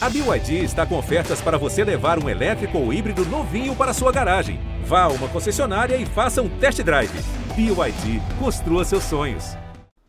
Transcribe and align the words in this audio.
A 0.00 0.08
BYD 0.08 0.62
está 0.62 0.86
com 0.86 0.96
ofertas 0.96 1.40
para 1.40 1.58
você 1.58 1.82
levar 1.82 2.22
um 2.22 2.28
elétrico 2.28 2.78
ou 2.78 2.92
híbrido 2.92 3.24
novinho 3.24 3.74
para 3.74 3.92
sua 3.92 4.12
garagem. 4.12 4.60
Vá 4.84 5.02
a 5.02 5.08
uma 5.08 5.28
concessionária 5.28 5.96
e 5.96 6.06
faça 6.06 6.40
um 6.40 6.48
test 6.60 6.80
drive. 6.84 7.10
BYD, 7.56 8.22
construa 8.38 8.84
seus 8.84 9.02
sonhos. 9.02 9.56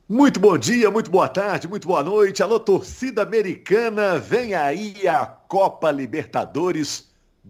Muito 0.07 0.39
bom 0.39 0.55
dia, 0.60 0.91
muito 0.91 1.10
boa 1.10 1.28
tarde, 1.28 1.67
muito 1.67 1.88
boa 1.88 2.04
noite. 2.04 2.44
Alô, 2.44 2.60
torcida 2.60 3.23
americana, 3.23 4.20
vem 4.20 4.54
aí 4.54 5.07
a 5.07 5.25
Copa 5.25 5.90
Libertadores 5.90 7.10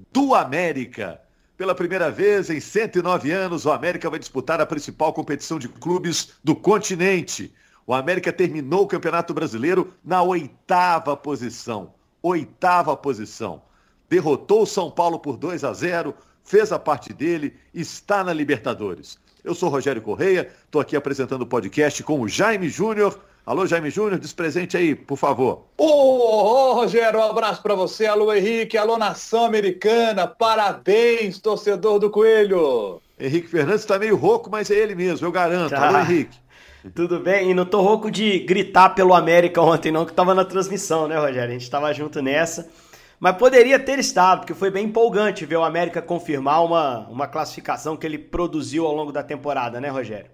do 0.10 0.34
América. 0.34 1.20
Pela 1.58 1.76
primeira 1.76 2.10
vez 2.10 2.50
em 2.50 2.62
109 2.62 3.32
anos, 3.32 3.66
o 3.66 3.72
América 3.72 4.10
vai 4.10 4.18
disputar 4.18 4.62
a 4.62 4.66
principal 4.66 5.12
competição 5.12 5.60
de 5.60 5.68
clubes 5.68 6.30
do 6.42 6.56
continente. 6.56 7.54
O 7.86 7.94
América 7.94 8.32
terminou 8.32 8.84
o 8.84 8.88
Campeonato 8.88 9.34
Brasileiro 9.34 9.94
na 10.06 10.22
oitava 10.22 11.18
posição 11.18 11.99
oitava 12.22 12.96
posição. 12.96 13.62
Derrotou 14.10 14.64
o 14.64 14.68
São 14.68 14.90
Paulo 14.90 15.20
por 15.20 15.38
2 15.38 15.64
a 15.64 15.74
0, 15.74 16.14
fez 16.44 16.72
a 16.72 16.80
parte 16.80 17.14
dele, 17.14 17.54
está 17.74 18.24
na 18.24 18.34
Libertadores. 18.34 19.20
Eu 19.44 19.56
sou 19.56 19.70
Rogério 19.70 20.02
Correia, 20.02 20.52
estou 20.66 20.82
aqui 20.82 20.96
apresentando 20.96 21.44
o 21.44 21.48
podcast 21.48 22.04
com 22.04 22.20
o 22.20 22.28
Jaime 22.28 22.68
Júnior. 22.70 23.20
Alô, 23.46 23.66
Jaime 23.66 23.90
Júnior, 23.90 24.20
despresente 24.20 24.76
aí, 24.76 24.94
por 24.94 25.18
favor. 25.18 25.66
Ô, 25.78 25.86
oh, 25.86 26.72
oh, 26.72 26.74
Rogério, 26.74 27.20
um 27.20 27.24
abraço 27.24 27.64
para 27.64 27.74
você. 27.74 28.06
Alô, 28.06 28.34
Henrique. 28.34 28.78
Alô, 28.78 28.98
Nação 28.98 29.46
Americana. 29.46 30.28
Parabéns, 30.28 31.40
torcedor 31.40 32.00
do 32.00 32.12
Coelho. 32.12 33.02
Henrique 33.20 33.48
Fernandes 33.48 33.82
está 33.82 34.00
meio 34.00 34.16
rouco, 34.16 34.50
mas 34.50 34.72
é 34.72 34.76
ele 34.76 34.96
mesmo, 34.96 35.28
eu 35.28 35.32
garanto. 35.32 35.72
Tá. 35.72 35.88
Alô, 35.88 36.00
Henrique. 36.00 36.38
Tudo 36.96 37.20
bem? 37.20 37.52
E 37.52 37.54
não 37.54 37.66
tô 37.66 37.82
rouco 37.82 38.10
de 38.10 38.40
gritar 38.40 38.90
pelo 38.92 39.14
América 39.14 39.62
ontem, 39.62 39.92
não, 39.92 40.06
que 40.06 40.14
tava 40.14 40.34
na 40.34 40.46
transmissão, 40.46 41.08
né, 41.08 41.18
Rogério? 41.18 41.50
A 41.50 41.60
gente 41.60 41.70
tava 41.70 41.94
junto 41.94 42.22
nessa. 42.22 42.70
Mas 43.20 43.36
poderia 43.36 43.78
ter 43.78 44.00
estado, 44.00 44.40
porque 44.40 44.54
foi 44.54 44.72
bem 44.72 44.86
empolgante 44.86 45.46
ver 45.46 45.58
o 45.58 45.64
América 45.64 46.02
confirmar 46.02 46.64
uma, 46.64 47.00
uma 47.10 47.28
classificação 47.28 47.98
que 47.98 48.08
ele 48.08 48.18
produziu 48.18 48.86
ao 48.86 48.96
longo 48.96 49.12
da 49.12 49.22
temporada, 49.22 49.82
né, 49.82 49.90
Rogério? 49.90 50.32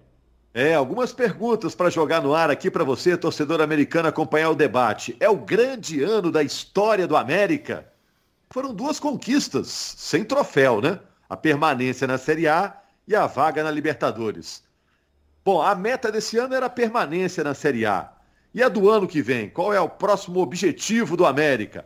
É, 0.54 0.74
algumas 0.74 1.12
perguntas 1.12 1.74
para 1.74 1.90
jogar 1.90 2.22
no 2.22 2.32
ar 2.32 2.48
aqui 2.48 2.70
para 2.70 2.84
você, 2.84 3.16
torcedor 3.16 3.60
americano, 3.60 4.08
acompanhar 4.08 4.50
o 4.50 4.54
debate. 4.54 5.16
É 5.18 5.28
o 5.28 5.36
grande 5.36 6.02
ano 6.02 6.30
da 6.30 6.44
história 6.44 7.08
do 7.08 7.16
América? 7.16 7.86
Foram 8.50 8.72
duas 8.72 9.00
conquistas, 9.00 9.66
sem 9.66 10.24
troféu, 10.24 10.80
né? 10.80 11.00
A 11.28 11.36
permanência 11.36 12.06
na 12.06 12.18
Série 12.18 12.48
A 12.48 12.76
e 13.06 13.14
a 13.14 13.26
vaga 13.26 13.62
na 13.62 13.70
Libertadores. 13.70 14.62
Bom, 15.44 15.62
a 15.62 15.74
meta 15.74 16.10
desse 16.10 16.38
ano 16.38 16.54
era 16.54 16.66
a 16.66 16.70
permanência 16.70 17.44
na 17.44 17.54
Série 17.54 17.86
A. 17.86 18.12
E 18.54 18.62
a 18.62 18.68
do 18.68 18.88
ano 18.90 19.06
que 19.06 19.22
vem? 19.22 19.50
Qual 19.50 19.72
é 19.72 19.80
o 19.80 19.88
próximo 19.88 20.40
objetivo 20.40 21.16
do 21.16 21.26
América? 21.26 21.84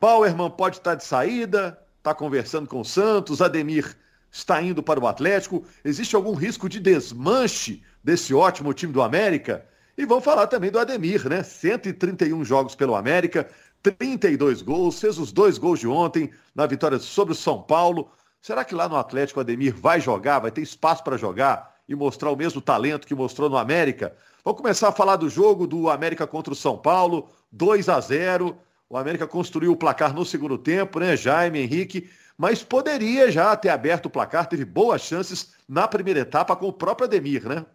Bauerman 0.00 0.50
pode 0.50 0.76
estar 0.76 0.94
de 0.94 1.04
saída, 1.04 1.78
está 1.98 2.14
conversando 2.14 2.68
com 2.68 2.80
o 2.80 2.84
Santos, 2.84 3.40
Ademir 3.40 3.96
está 4.34 4.60
indo 4.60 4.82
para 4.82 5.00
o 5.00 5.06
Atlético. 5.06 5.64
Existe 5.84 6.16
algum 6.16 6.34
risco 6.34 6.68
de 6.68 6.80
desmanche 6.80 7.82
desse 8.02 8.34
ótimo 8.34 8.74
time 8.74 8.92
do 8.92 9.00
América? 9.00 9.64
E 9.96 10.04
vamos 10.04 10.24
falar 10.24 10.48
também 10.48 10.70
do 10.72 10.78
Ademir, 10.78 11.28
né? 11.28 11.42
131 11.44 12.44
jogos 12.44 12.74
pelo 12.74 12.96
América, 12.96 13.48
32 13.80 14.60
gols, 14.60 15.00
fez 15.00 15.18
os 15.18 15.30
dois 15.30 15.56
gols 15.56 15.78
de 15.78 15.86
ontem 15.86 16.30
na 16.54 16.66
vitória 16.66 16.98
sobre 16.98 17.32
o 17.32 17.36
São 17.36 17.62
Paulo. 17.62 18.10
Será 18.44 18.62
que 18.62 18.74
lá 18.74 18.86
no 18.86 18.96
Atlético 18.96 19.40
o 19.40 19.42
Ademir 19.42 19.74
vai 19.74 19.98
jogar, 20.02 20.38
vai 20.38 20.50
ter 20.50 20.60
espaço 20.60 21.02
para 21.02 21.16
jogar? 21.16 21.72
e 21.88 21.94
mostrar 21.94 22.30
o 22.30 22.36
mesmo 22.36 22.60
talento 22.60 23.06
que 23.06 23.14
mostrou 23.14 23.50
no 23.50 23.58
América. 23.58 24.16
Vamos 24.42 24.58
começar 24.58 24.88
a 24.88 24.92
falar 24.92 25.16
do 25.16 25.28
jogo 25.28 25.66
do 25.66 25.90
América 25.90 26.26
contra 26.26 26.52
o 26.52 26.56
São 26.56 26.78
Paulo, 26.78 27.28
2 27.52 27.90
a 27.90 28.00
0. 28.00 28.56
O 28.88 28.96
América 28.96 29.26
construiu 29.26 29.72
o 29.72 29.76
placar 29.76 30.14
no 30.14 30.24
segundo 30.24 30.56
tempo, 30.56 30.98
né, 30.98 31.14
Jaime, 31.14 31.60
Henrique, 31.60 32.08
mas 32.38 32.64
poderia 32.64 33.30
já 33.30 33.54
ter 33.54 33.68
aberto 33.68 34.06
o 34.06 34.10
placar, 34.10 34.46
teve 34.46 34.64
boas 34.64 35.02
chances 35.02 35.52
na 35.68 35.86
primeira 35.86 36.20
etapa 36.20 36.56
com 36.56 36.68
o 36.68 36.72
próprio 36.72 37.06
Ademir, 37.06 37.46
né? 37.46 37.66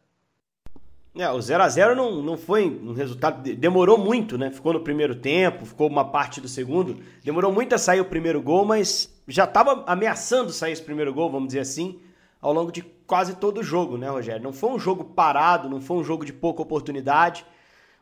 É, 1.15 1.29
o 1.29 1.41
0 1.41 1.63
a 1.63 1.67
0 1.67 1.95
não, 1.95 2.21
não 2.21 2.37
foi 2.37 2.65
um 2.65 2.93
resultado. 2.93 3.41
Demorou 3.55 3.97
muito, 3.97 4.37
né? 4.37 4.51
Ficou 4.51 4.73
no 4.73 4.79
primeiro 4.81 5.15
tempo, 5.15 5.65
ficou 5.65 5.87
uma 5.87 6.05
parte 6.05 6.39
do 6.39 6.47
segundo. 6.47 7.01
Demorou 7.23 7.51
muito 7.51 7.73
a 7.73 7.77
sair 7.77 7.99
o 7.99 8.05
primeiro 8.05 8.41
gol, 8.41 8.63
mas 8.63 9.13
já 9.27 9.43
estava 9.45 9.83
ameaçando 9.87 10.51
sair 10.51 10.71
esse 10.71 10.83
primeiro 10.83 11.13
gol, 11.13 11.31
vamos 11.31 11.47
dizer 11.47 11.61
assim 11.61 11.99
ao 12.41 12.53
longo 12.53 12.71
de 12.71 12.81
quase 12.81 13.35
todo 13.35 13.59
o 13.59 13.63
jogo, 13.63 13.97
né, 13.97 14.09
Rogério? 14.09 14.41
Não 14.41 14.53
foi 14.53 14.69
um 14.69 14.79
jogo 14.79 15.03
parado, 15.03 15.69
não 15.69 15.81
foi 15.81 15.97
um 15.97 16.03
jogo 16.03 16.23
de 16.25 16.33
pouca 16.33 16.61
oportunidade. 16.61 17.45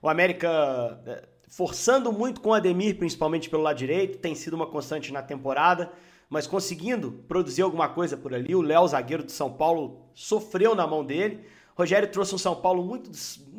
O 0.01 0.09
América 0.09 1.01
é, 1.05 1.27
forçando 1.47 2.11
muito 2.11 2.41
com 2.41 2.49
o 2.49 2.53
Ademir, 2.53 2.97
principalmente 2.97 3.49
pelo 3.49 3.63
lado 3.63 3.77
direito, 3.77 4.19
tem 4.19 4.35
sido 4.35 4.53
uma 4.53 4.67
constante 4.67 5.11
na 5.11 5.21
temporada, 5.21 5.91
mas 6.29 6.45
conseguindo 6.45 7.11
produzir 7.27 7.61
alguma 7.61 7.89
coisa 7.89 8.15
por 8.15 8.33
ali. 8.33 8.53
O 8.53 8.61
Léo, 8.61 8.87
zagueiro 8.87 9.23
do 9.23 9.31
São 9.31 9.51
Paulo, 9.51 10.05
sofreu 10.13 10.75
na 10.75 10.85
mão 10.85 11.03
dele. 11.03 11.45
Rogério 11.77 12.07
trouxe 12.09 12.33
um 12.33 12.39
São 12.39 12.55
Paulo 12.55 12.83
muito 12.83 13.11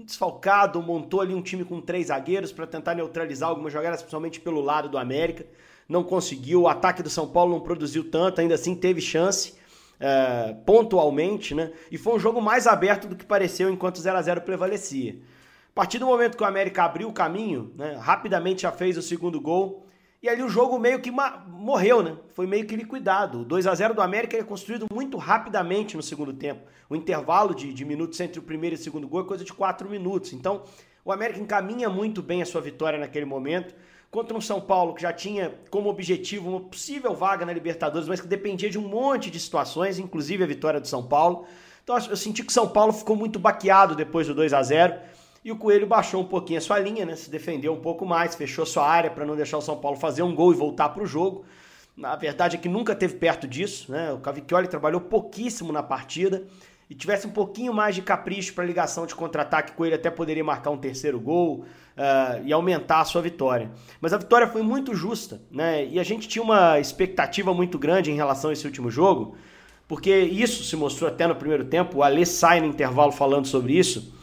desfalcado, 0.04 0.82
montou 0.82 1.20
ali 1.20 1.32
um 1.32 1.40
time 1.40 1.64
com 1.64 1.80
três 1.80 2.08
zagueiros 2.08 2.50
para 2.50 2.66
tentar 2.66 2.96
neutralizar 2.96 3.48
algumas 3.48 3.72
jogadas, 3.72 4.02
principalmente 4.02 4.40
pelo 4.40 4.60
lado 4.60 4.88
do 4.88 4.98
América. 4.98 5.46
Não 5.88 6.02
conseguiu, 6.02 6.62
o 6.62 6.68
ataque 6.68 7.00
do 7.00 7.08
São 7.08 7.28
Paulo 7.28 7.52
não 7.52 7.60
produziu 7.60 8.10
tanto, 8.10 8.40
ainda 8.40 8.56
assim 8.56 8.74
teve 8.74 9.00
chance 9.00 9.54
é, 10.00 10.52
pontualmente, 10.66 11.54
né? 11.54 11.70
E 11.92 11.96
foi 11.96 12.14
um 12.14 12.18
jogo 12.18 12.42
mais 12.42 12.66
aberto 12.66 13.06
do 13.06 13.14
que 13.14 13.24
pareceu 13.24 13.70
enquanto 13.70 14.00
0 14.00 14.18
a 14.18 14.22
0 14.22 14.40
prevalecia. 14.40 15.16
A 15.70 15.74
partir 15.74 16.00
do 16.00 16.06
momento 16.06 16.36
que 16.36 16.42
o 16.42 16.46
América 16.46 16.82
abriu 16.82 17.08
o 17.08 17.12
caminho, 17.12 17.72
né, 17.76 17.96
rapidamente 18.00 18.62
já 18.62 18.72
fez 18.72 18.98
o 18.98 19.02
segundo 19.02 19.40
gol. 19.40 19.86
E 20.20 20.28
ali 20.28 20.42
o 20.42 20.48
jogo 20.48 20.78
meio 20.80 21.00
que 21.00 21.12
morreu, 21.46 22.02
né? 22.02 22.16
Foi 22.30 22.44
meio 22.44 22.66
que 22.66 22.74
liquidado. 22.74 23.42
O 23.42 23.44
2 23.44 23.68
a 23.68 23.74
0 23.74 23.94
do 23.94 24.02
América 24.02 24.36
é 24.36 24.42
construído 24.42 24.86
muito 24.92 25.16
rapidamente 25.16 25.96
no 25.96 26.02
segundo 26.02 26.32
tempo. 26.32 26.62
O 26.90 26.96
intervalo 26.96 27.54
de, 27.54 27.72
de 27.72 27.84
minutos 27.84 28.18
entre 28.18 28.40
o 28.40 28.42
primeiro 28.42 28.74
e 28.74 28.78
o 28.78 28.82
segundo 28.82 29.06
gol 29.06 29.20
é 29.20 29.24
coisa 29.24 29.44
de 29.44 29.52
4 29.52 29.88
minutos. 29.88 30.32
Então, 30.32 30.64
o 31.04 31.12
América 31.12 31.38
encaminha 31.38 31.88
muito 31.88 32.20
bem 32.20 32.42
a 32.42 32.46
sua 32.46 32.60
vitória 32.60 32.98
naquele 32.98 33.24
momento 33.24 33.74
contra 34.10 34.36
um 34.36 34.40
São 34.40 34.60
Paulo 34.60 34.94
que 34.94 35.02
já 35.02 35.12
tinha 35.12 35.54
como 35.70 35.88
objetivo 35.88 36.50
uma 36.50 36.60
possível 36.60 37.14
vaga 37.14 37.44
na 37.46 37.52
Libertadores, 37.52 38.08
mas 38.08 38.20
que 38.20 38.26
dependia 38.26 38.70
de 38.70 38.78
um 38.78 38.88
monte 38.88 39.30
de 39.30 39.38
situações, 39.38 39.98
inclusive 39.98 40.42
a 40.42 40.46
vitória 40.46 40.80
do 40.80 40.88
São 40.88 41.06
Paulo. 41.06 41.46
Então 41.84 41.96
eu 41.96 42.16
senti 42.16 42.42
que 42.42 42.50
o 42.50 42.52
São 42.52 42.68
Paulo 42.68 42.92
ficou 42.92 43.14
muito 43.14 43.38
baqueado 43.38 43.94
depois 43.94 44.26
do 44.26 44.34
2 44.34 44.52
a 44.52 44.62
0 44.62 44.94
e 45.44 45.52
o 45.52 45.56
Coelho 45.56 45.86
baixou 45.86 46.20
um 46.20 46.24
pouquinho 46.24 46.58
a 46.58 46.62
sua 46.62 46.78
linha, 46.78 47.04
né? 47.04 47.14
Se 47.16 47.30
defendeu 47.30 47.72
um 47.72 47.80
pouco 47.80 48.04
mais, 48.04 48.34
fechou 48.34 48.66
sua 48.66 48.86
área 48.88 49.10
para 49.10 49.24
não 49.24 49.36
deixar 49.36 49.58
o 49.58 49.62
São 49.62 49.76
Paulo 49.76 49.96
fazer 49.96 50.22
um 50.22 50.34
gol 50.34 50.52
e 50.52 50.56
voltar 50.56 50.88
para 50.90 51.02
o 51.02 51.06
jogo. 51.06 51.44
Na 51.96 52.14
verdade 52.16 52.56
é 52.56 52.58
que 52.58 52.68
nunca 52.68 52.94
teve 52.94 53.14
perto 53.14 53.46
disso, 53.46 53.90
né? 53.90 54.12
O 54.12 54.18
Cavicchioli 54.18 54.68
trabalhou 54.68 55.00
pouquíssimo 55.00 55.72
na 55.72 55.82
partida 55.82 56.46
e 56.90 56.94
tivesse 56.94 57.26
um 57.26 57.30
pouquinho 57.30 57.72
mais 57.72 57.94
de 57.94 58.02
capricho 58.02 58.54
para 58.54 58.64
ligação 58.64 59.04
de 59.04 59.14
contra-ataque, 59.14 59.72
Coelho 59.72 59.94
até 59.94 60.10
poderia 60.10 60.42
marcar 60.42 60.70
um 60.70 60.78
terceiro 60.78 61.20
gol 61.20 61.64
uh, 61.96 62.42
e 62.44 62.52
aumentar 62.52 63.00
a 63.00 63.04
sua 63.04 63.20
vitória. 63.20 63.70
Mas 64.00 64.12
a 64.12 64.16
vitória 64.16 64.46
foi 64.46 64.62
muito 64.62 64.94
justa, 64.94 65.42
né? 65.50 65.84
E 65.84 66.00
a 66.00 66.02
gente 66.02 66.26
tinha 66.26 66.42
uma 66.42 66.80
expectativa 66.80 67.52
muito 67.52 67.78
grande 67.78 68.10
em 68.10 68.14
relação 68.14 68.48
a 68.48 68.52
esse 68.54 68.64
último 68.64 68.90
jogo, 68.90 69.36
porque 69.86 70.16
isso 70.16 70.64
se 70.64 70.76
mostrou 70.76 71.10
até 71.10 71.26
no 71.26 71.34
primeiro 71.34 71.64
tempo. 71.64 71.98
O 71.98 72.02
Alê 72.02 72.24
sai 72.24 72.60
no 72.60 72.66
intervalo 72.66 73.12
falando 73.12 73.46
sobre 73.46 73.76
isso. 73.76 74.16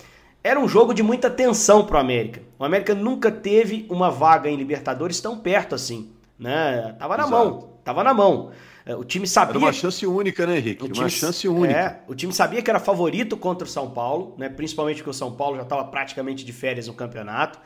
Era 0.45 0.59
um 0.59 0.67
jogo 0.67 0.93
de 0.93 1.01
muita 1.01 1.27
tensão 1.27 1.83
para 1.83 1.97
o 1.97 1.99
América. 1.99 2.39
O 2.59 2.63
América 2.63 2.93
nunca 2.93 3.31
teve 3.31 3.87
uma 3.89 4.11
vaga 4.11 4.47
em 4.47 4.55
Libertadores 4.55 5.19
tão 5.19 5.39
perto 5.39 5.73
assim, 5.73 6.11
né? 6.37 6.95
Tava 6.99 7.17
na 7.17 7.23
Exato. 7.23 7.35
mão, 7.35 7.69
tava 7.83 8.03
na 8.03 8.13
mão. 8.13 8.51
É, 8.85 8.95
o 8.95 9.03
time 9.03 9.25
sabia. 9.25 9.53
Era 9.53 9.57
uma 9.57 9.73
chance 9.73 10.05
única, 10.05 10.45
né, 10.45 10.59
Henrique? 10.59 10.83
Time... 10.83 10.99
Uma 10.99 11.09
chance 11.09 11.47
única. 11.47 11.79
É, 11.79 12.01
o 12.07 12.13
time 12.13 12.31
sabia 12.31 12.61
que 12.61 12.69
era 12.69 12.79
favorito 12.79 13.35
contra 13.35 13.67
o 13.67 13.67
São 13.67 13.89
Paulo, 13.89 14.35
né? 14.37 14.47
Principalmente 14.47 14.97
porque 14.97 15.09
o 15.09 15.13
São 15.13 15.31
Paulo 15.31 15.55
já 15.55 15.63
estava 15.63 15.83
praticamente 15.85 16.45
de 16.45 16.53
férias 16.53 16.85
no 16.85 16.93
campeonato. 16.93 17.57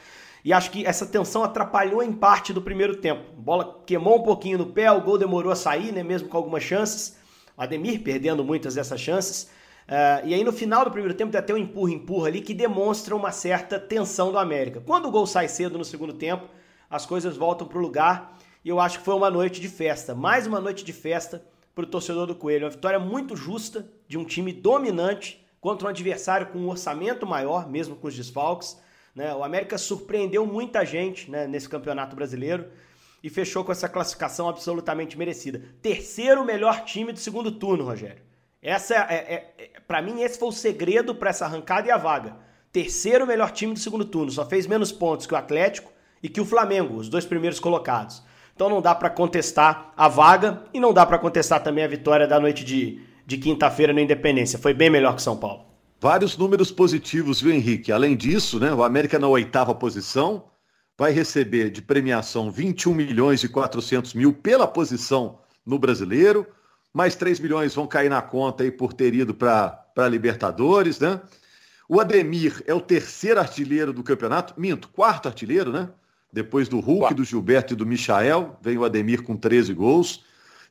E 0.45 0.53
acho 0.53 0.71
que 0.71 0.85
essa 0.85 1.05
tensão 1.05 1.43
atrapalhou 1.43 2.01
em 2.01 2.13
parte 2.13 2.53
do 2.53 2.61
primeiro 2.61 2.95
tempo. 2.95 3.23
A 3.37 3.41
bola 3.41 3.83
queimou 3.85 4.19
um 4.19 4.23
pouquinho 4.23 4.57
no 4.57 4.67
pé, 4.67 4.89
o 4.89 5.01
gol 5.01 5.17
demorou 5.17 5.51
a 5.51 5.55
sair, 5.57 5.91
né? 5.91 6.01
Mesmo 6.01 6.29
com 6.29 6.37
algumas 6.37 6.63
chances. 6.63 7.17
O 7.57 7.61
Ademir 7.61 8.01
perdendo 8.03 8.41
muitas 8.41 8.75
dessas 8.75 9.01
chances. 9.01 9.49
Uh, 9.89 10.21
e 10.27 10.35
aí 10.35 10.43
no 10.43 10.53
final 10.53 10.85
do 10.85 10.91
primeiro 10.91 11.17
tempo 11.17 11.31
tem 11.31 11.39
até 11.39 11.51
um 11.51 11.57
empurra-empurra 11.57 12.27
ali 12.27 12.41
que 12.41 12.53
demonstra 12.53 13.15
uma 13.15 13.31
certa 13.31 13.79
tensão 13.79 14.31
do 14.31 14.37
América. 14.37 14.79
Quando 14.85 15.07
o 15.07 15.11
gol 15.11 15.25
sai 15.25 15.47
cedo 15.47 15.79
no 15.79 15.83
segundo 15.83 16.13
tempo, 16.13 16.47
as 16.87 17.07
coisas 17.07 17.35
voltam 17.35 17.67
para 17.67 17.79
o 17.79 17.81
lugar 17.81 18.37
e 18.63 18.69
eu 18.69 18.79
acho 18.79 18.99
que 18.99 19.05
foi 19.05 19.15
uma 19.15 19.31
noite 19.31 19.59
de 19.59 19.67
festa, 19.67 20.13
mais 20.13 20.45
uma 20.45 20.59
noite 20.59 20.85
de 20.85 20.93
festa 20.93 21.43
para 21.73 21.85
o 21.85 21.87
torcedor 21.87 22.27
do 22.27 22.35
Coelho. 22.35 22.65
Uma 22.65 22.69
vitória 22.69 22.99
muito 22.99 23.35
justa 23.35 23.89
de 24.07 24.15
um 24.15 24.23
time 24.23 24.53
dominante 24.53 25.43
contra 25.59 25.87
um 25.87 25.89
adversário 25.89 26.47
com 26.47 26.59
um 26.59 26.69
orçamento 26.69 27.25
maior, 27.25 27.67
mesmo 27.67 27.95
com 27.95 28.07
os 28.07 28.15
desfalques. 28.15 28.79
Né? 29.15 29.33
O 29.33 29.43
América 29.43 29.75
surpreendeu 29.79 30.45
muita 30.45 30.85
gente 30.85 31.31
né, 31.31 31.47
nesse 31.47 31.67
campeonato 31.67 32.15
brasileiro 32.15 32.67
e 33.23 33.29
fechou 33.29 33.63
com 33.63 33.71
essa 33.71 33.89
classificação 33.89 34.47
absolutamente 34.47 35.17
merecida. 35.17 35.63
Terceiro 35.81 36.45
melhor 36.45 36.85
time 36.85 37.11
do 37.11 37.17
segundo 37.17 37.51
turno, 37.51 37.85
Rogério. 37.85 38.28
Essa 38.61 38.95
é, 38.95 39.13
é, 39.13 39.53
é 39.57 39.79
para 39.87 40.01
mim 40.01 40.21
esse 40.21 40.37
foi 40.37 40.49
o 40.49 40.53
segredo 40.53 41.15
para 41.15 41.29
essa 41.29 41.45
arrancada 41.45 41.87
e 41.87 41.91
a 41.91 41.97
vaga. 41.97 42.35
Terceiro 42.71 43.25
melhor 43.25 43.51
time 43.51 43.73
do 43.73 43.79
segundo 43.79 44.05
turno, 44.05 44.31
só 44.31 44.45
fez 44.45 44.67
menos 44.67 44.91
pontos 44.91 45.25
que 45.25 45.33
o 45.33 45.37
Atlético 45.37 45.91
e 46.21 46.29
que 46.29 46.41
o 46.41 46.45
Flamengo, 46.45 46.95
os 46.95 47.09
dois 47.09 47.25
primeiros 47.25 47.59
colocados. 47.59 48.21
Então 48.53 48.69
não 48.69 48.81
dá 48.81 48.93
para 48.93 49.09
contestar 49.09 49.93
a 49.95 50.07
vaga 50.07 50.63
e 50.73 50.79
não 50.79 50.93
dá 50.93 51.05
para 51.05 51.17
contestar 51.17 51.63
também 51.63 51.83
a 51.83 51.87
vitória 51.87 52.27
da 52.27 52.39
noite 52.39 52.65
de, 52.65 53.01
de 53.25 53.37
quinta-feira 53.37 53.93
no 53.93 53.99
Independência. 53.99 54.59
Foi 54.59 54.73
bem 54.73 54.89
melhor 54.89 55.15
que 55.15 55.21
São 55.21 55.37
Paulo. 55.37 55.65
Vários 56.01 56.37
números 56.37 56.69
positivos, 56.69 57.41
viu, 57.41 57.53
Henrique? 57.53 57.91
Além 57.91 58.15
disso, 58.15 58.59
né, 58.59 58.73
o 58.73 58.83
América 58.83 59.17
na 59.17 59.27
oitava 59.27 59.73
posição 59.73 60.45
vai 60.97 61.11
receber 61.13 61.69
de 61.69 61.81
premiação 61.81 62.51
21 62.51 62.93
milhões 62.93 63.43
e 63.43 63.49
400 63.49 64.13
mil 64.13 64.33
pela 64.33 64.67
posição 64.67 65.39
no 65.65 65.79
brasileiro, 65.79 66.45
mais 66.99 67.15
3 67.15 67.39
milhões 67.39 67.73
vão 67.73 67.87
cair 67.87 68.09
na 68.09 68.21
conta 68.21 68.61
aí 68.61 68.69
por 68.69 68.91
ter 68.91 69.13
ido 69.13 69.33
para 69.33 70.09
Libertadores, 70.09 70.99
né? 70.99 71.21
O 71.87 71.97
Ademir 71.97 72.61
é 72.67 72.73
o 72.73 72.81
terceiro 72.81 73.39
artilheiro 73.39 73.93
do 73.93 74.03
campeonato, 74.03 74.53
minto, 74.59 74.89
quarto 74.89 75.29
artilheiro, 75.29 75.71
né? 75.71 75.87
Depois 76.31 76.67
do 76.67 76.81
Hulk, 76.81 77.13
do 77.13 77.23
Gilberto 77.23 77.71
e 77.71 77.77
do 77.77 77.85
Michael, 77.85 78.59
vem 78.61 78.77
o 78.77 78.83
Ademir 78.83 79.23
com 79.23 79.37
13 79.37 79.73
gols. 79.73 80.25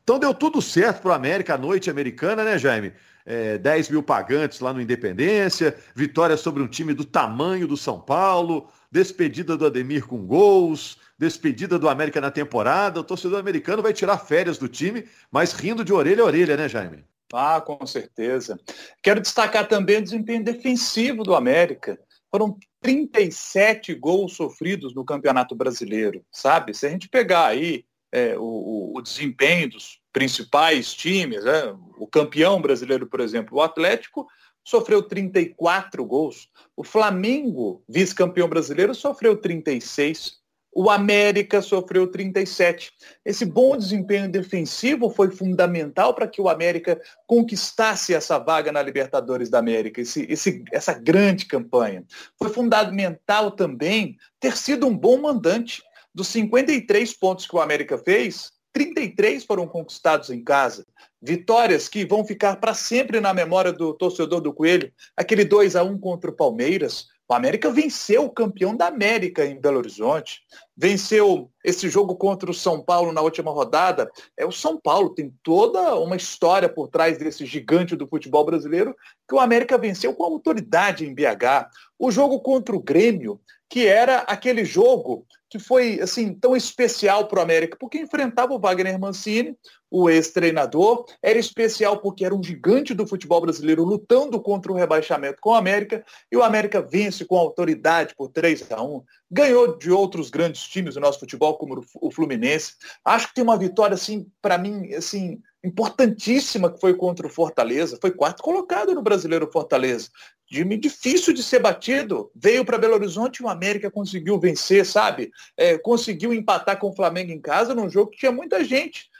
Então 0.05 0.19
deu 0.19 0.35
tudo 0.35 0.61
certo 0.61 1.01
para 1.01 1.13
o 1.13 1.15
América, 1.15 1.55
a 1.55 1.59
noite 1.59 1.89
americana, 1.89 2.45
né, 2.45 2.59
Jaime? 2.59 2.93
É, 3.25 3.57
10 3.57 3.89
mil 3.89 4.03
pagantes 4.03 4.61
lá 4.61 4.71
no 4.75 4.83
Independência, 4.83 5.79
vitória 5.95 6.37
sobre 6.37 6.63
um 6.63 6.69
time 6.69 6.93
do 6.93 7.07
tamanho 7.07 7.67
do 7.67 7.77
São 7.77 7.99
Paulo, 7.99 8.69
despedida 8.93 9.57
do 9.57 9.65
Ademir 9.65 10.07
com 10.07 10.27
gols, 10.27 10.99
despedida 11.19 11.79
do 11.79 11.89
América 11.89 12.21
na 12.21 12.31
temporada. 12.31 13.01
O 13.01 13.05
torcedor 13.05 13.41
americano 13.41 13.83
vai 13.83 13.93
tirar 13.93 14.19
férias 14.19 14.57
do 14.57 14.69
time, 14.69 15.07
mas 15.31 15.53
rindo 15.53 15.85
de 15.85 15.93
orelha 15.93 16.23
a 16.23 16.27
orelha, 16.27 16.57
né, 16.57 16.69
Jaime? 16.69 17.05
Ah, 17.33 17.61
com 17.61 17.85
certeza. 17.87 18.59
Quero 19.03 19.21
destacar 19.21 19.67
também 19.69 19.99
o 19.99 20.03
desempenho 20.03 20.43
defensivo 20.43 21.23
do 21.23 21.35
América. 21.35 21.99
Foram 22.31 22.57
37 22.81 23.95
gols 23.95 24.35
sofridos 24.35 24.95
no 24.95 25.05
Campeonato 25.05 25.55
Brasileiro, 25.55 26.25
sabe? 26.31 26.75
Se 26.75 26.87
a 26.87 26.91
gente 26.91 27.09
pegar 27.09 27.47
aí 27.47 27.85
é, 28.13 28.37
o, 28.39 28.93
o, 28.95 29.03
desempenho 29.03 29.71
dos 29.71 30.01
principais 30.13 30.95
times, 30.95 31.45
né? 31.45 31.75
o 31.99 32.07
campeão 32.07 32.61
brasileiro, 32.61 33.07
por 33.07 33.21
exemplo, 33.21 33.59
o 33.59 33.63
Atlético, 33.63 34.27
sofreu 34.65 35.03
34 35.03 36.05
gols. 36.05 36.49
O 36.77 36.85
Flamengo, 36.85 37.83
vice-campeão 37.89 38.49
brasileiro, 38.49 38.95
sofreu 38.95 39.37
36. 39.37 40.39
O 40.73 40.91
América 40.91 41.61
sofreu 41.63 42.07
37. 42.07 42.93
Esse 43.25 43.45
bom 43.45 43.77
desempenho 43.77 44.31
defensivo 44.31 45.11
foi 45.11 45.31
fundamental 45.31 46.15
para 46.15 46.29
que 46.29 46.41
o 46.41 46.49
América 46.49 47.01
conquistasse 47.27 48.15
essa 48.15 48.39
vaga 48.39 48.71
na 48.71 48.83
Libertadores 48.83 49.49
da 49.49 49.59
América, 49.59 50.01
esse, 50.01 50.27
esse, 50.31 50.63
essa 50.71 50.93
grande 50.93 51.47
campanha. 51.47 52.05
Foi 52.39 52.51
fundamental 52.51 53.51
também 53.51 54.17
ter 54.39 54.57
sido 54.57 54.87
um 54.87 54.97
bom 54.97 55.21
mandante. 55.21 55.83
Dos 56.15 56.29
53 56.29 57.13
pontos 57.15 57.47
que 57.47 57.55
o 57.55 57.61
América 57.61 57.97
fez, 57.97 58.53
33 58.73 59.45
foram 59.45 59.67
conquistados 59.67 60.31
em 60.31 60.43
casa. 60.43 60.87
Vitórias 61.21 61.89
que 61.89 62.05
vão 62.05 62.25
ficar 62.25 62.57
para 62.57 62.75
sempre 62.75 63.21
na 63.21 63.35
memória 63.35 63.73
do 63.73 63.93
torcedor 63.93 64.41
do 64.41 64.53
Coelho. 64.53 64.93
Aquele 65.17 65.45
2 65.45 65.77
a 65.77 65.83
1 65.83 65.99
contra 65.99 66.31
o 66.31 66.35
Palmeiras, 66.35 67.09
o 67.29 67.35
América 67.35 67.71
venceu 67.71 68.25
o 68.25 68.31
campeão 68.31 68.75
da 68.75 68.87
América 68.87 69.45
em 69.45 69.61
Belo 69.61 69.77
Horizonte, 69.79 70.41
venceu 70.75 71.51
esse 71.63 71.87
jogo 71.91 72.17
contra 72.17 72.51
o 72.51 72.55
São 72.55 72.83
Paulo 72.83 73.13
na 73.13 73.21
última 73.21 73.51
rodada. 73.51 74.11
É 74.35 74.47
o 74.47 74.53
São 74.53 74.81
Paulo 74.81 75.11
tem 75.11 75.35
toda 75.43 75.95
uma 75.97 76.17
história 76.17 76.71
por 76.71 76.89
trás 76.89 77.19
desse 77.19 77.45
gigante 77.45 77.95
do 77.95 78.07
futebol 78.09 78.47
brasileiro 78.47 78.97
que 79.29 79.35
o 79.35 79.41
América 79.41 79.77
venceu 79.77 80.15
com 80.15 80.25
autoridade 80.25 81.05
em 81.05 81.15
BH. 81.15 81.69
O 81.99 82.11
jogo 82.11 82.41
contra 82.41 82.75
o 82.75 82.83
Grêmio, 82.83 83.39
que 83.69 83.87
era 83.87 84.19
aquele 84.21 84.65
jogo 84.65 85.27
que 85.51 85.59
foi 85.59 85.99
assim 86.01 86.35
tão 86.35 86.55
especial 86.55 87.27
para 87.27 87.39
o 87.39 87.43
América, 87.43 87.77
porque 87.81 87.99
enfrentava 87.99 88.53
o 88.53 88.59
Wagner 88.59 88.99
Mancini, 88.99 89.57
o 89.91 90.11
ex-treinador, 90.11 91.07
era 91.23 91.39
especial 91.39 92.01
porque 92.01 92.25
era 92.25 92.35
um 92.35 92.43
gigante 92.43 92.93
do 92.93 93.07
futebol 93.07 93.41
brasileiro 93.41 93.83
lutando 93.83 94.41
contra 94.41 94.71
o 94.71 94.75
rebaixamento 94.75 95.39
com 95.41 95.51
o 95.51 95.55
América, 95.55 96.05
e 96.31 96.37
o 96.37 96.43
América 96.43 96.83
vence 96.83 97.25
com 97.25 97.39
autoridade 97.39 98.15
por 98.15 98.29
3 98.29 98.71
a 98.73 98.83
1 98.83 99.03
ganhou 99.31 99.77
de 99.77 99.91
outros 99.91 100.31
grandes 100.31 100.63
times 100.63 100.95
do 100.95 101.01
nosso 101.01 101.21
futebol, 101.21 101.57
como 101.57 101.85
o 102.01 102.11
Fluminense. 102.11 102.75
Acho 103.05 103.29
que 103.29 103.35
tem 103.35 103.45
uma 103.45 103.59
vitória, 103.59 103.95
assim, 103.95 104.27
para 104.41 104.57
mim, 104.57 104.95
assim, 104.95 105.41
importantíssima 105.63 106.73
que 106.73 106.81
foi 106.81 106.95
contra 106.95 107.27
o 107.27 107.31
Fortaleza. 107.31 107.99
Foi 108.01 108.11
quarto 108.11 108.43
colocado 108.43 108.95
no 108.95 109.03
Brasileiro 109.03 109.51
Fortaleza. 109.53 110.09
Time 110.49 110.79
difícil 110.79 111.35
de 111.35 111.43
ser 111.43 111.59
batido. 111.59 112.31
Veio 112.35 112.65
para 112.65 112.79
Belo 112.79 112.95
Horizonte 112.95 113.39
e 113.39 113.43
o 113.45 113.49
América 113.49 113.91
conseguiu 113.91 114.41
vencer, 114.41 114.87
sabe? 114.87 115.31
É, 115.57 115.77
conseguiu 115.77 116.33
empatar 116.33 116.79
com 116.79 116.89
o 116.89 116.97
Flamengo 116.97 117.31
em 117.31 117.41
casa 117.41 117.75
num 117.75 117.91
jogo 117.91 118.11
que 118.11 118.19
tinha 118.19 118.33
muita 118.33 118.65
gente 118.65 119.11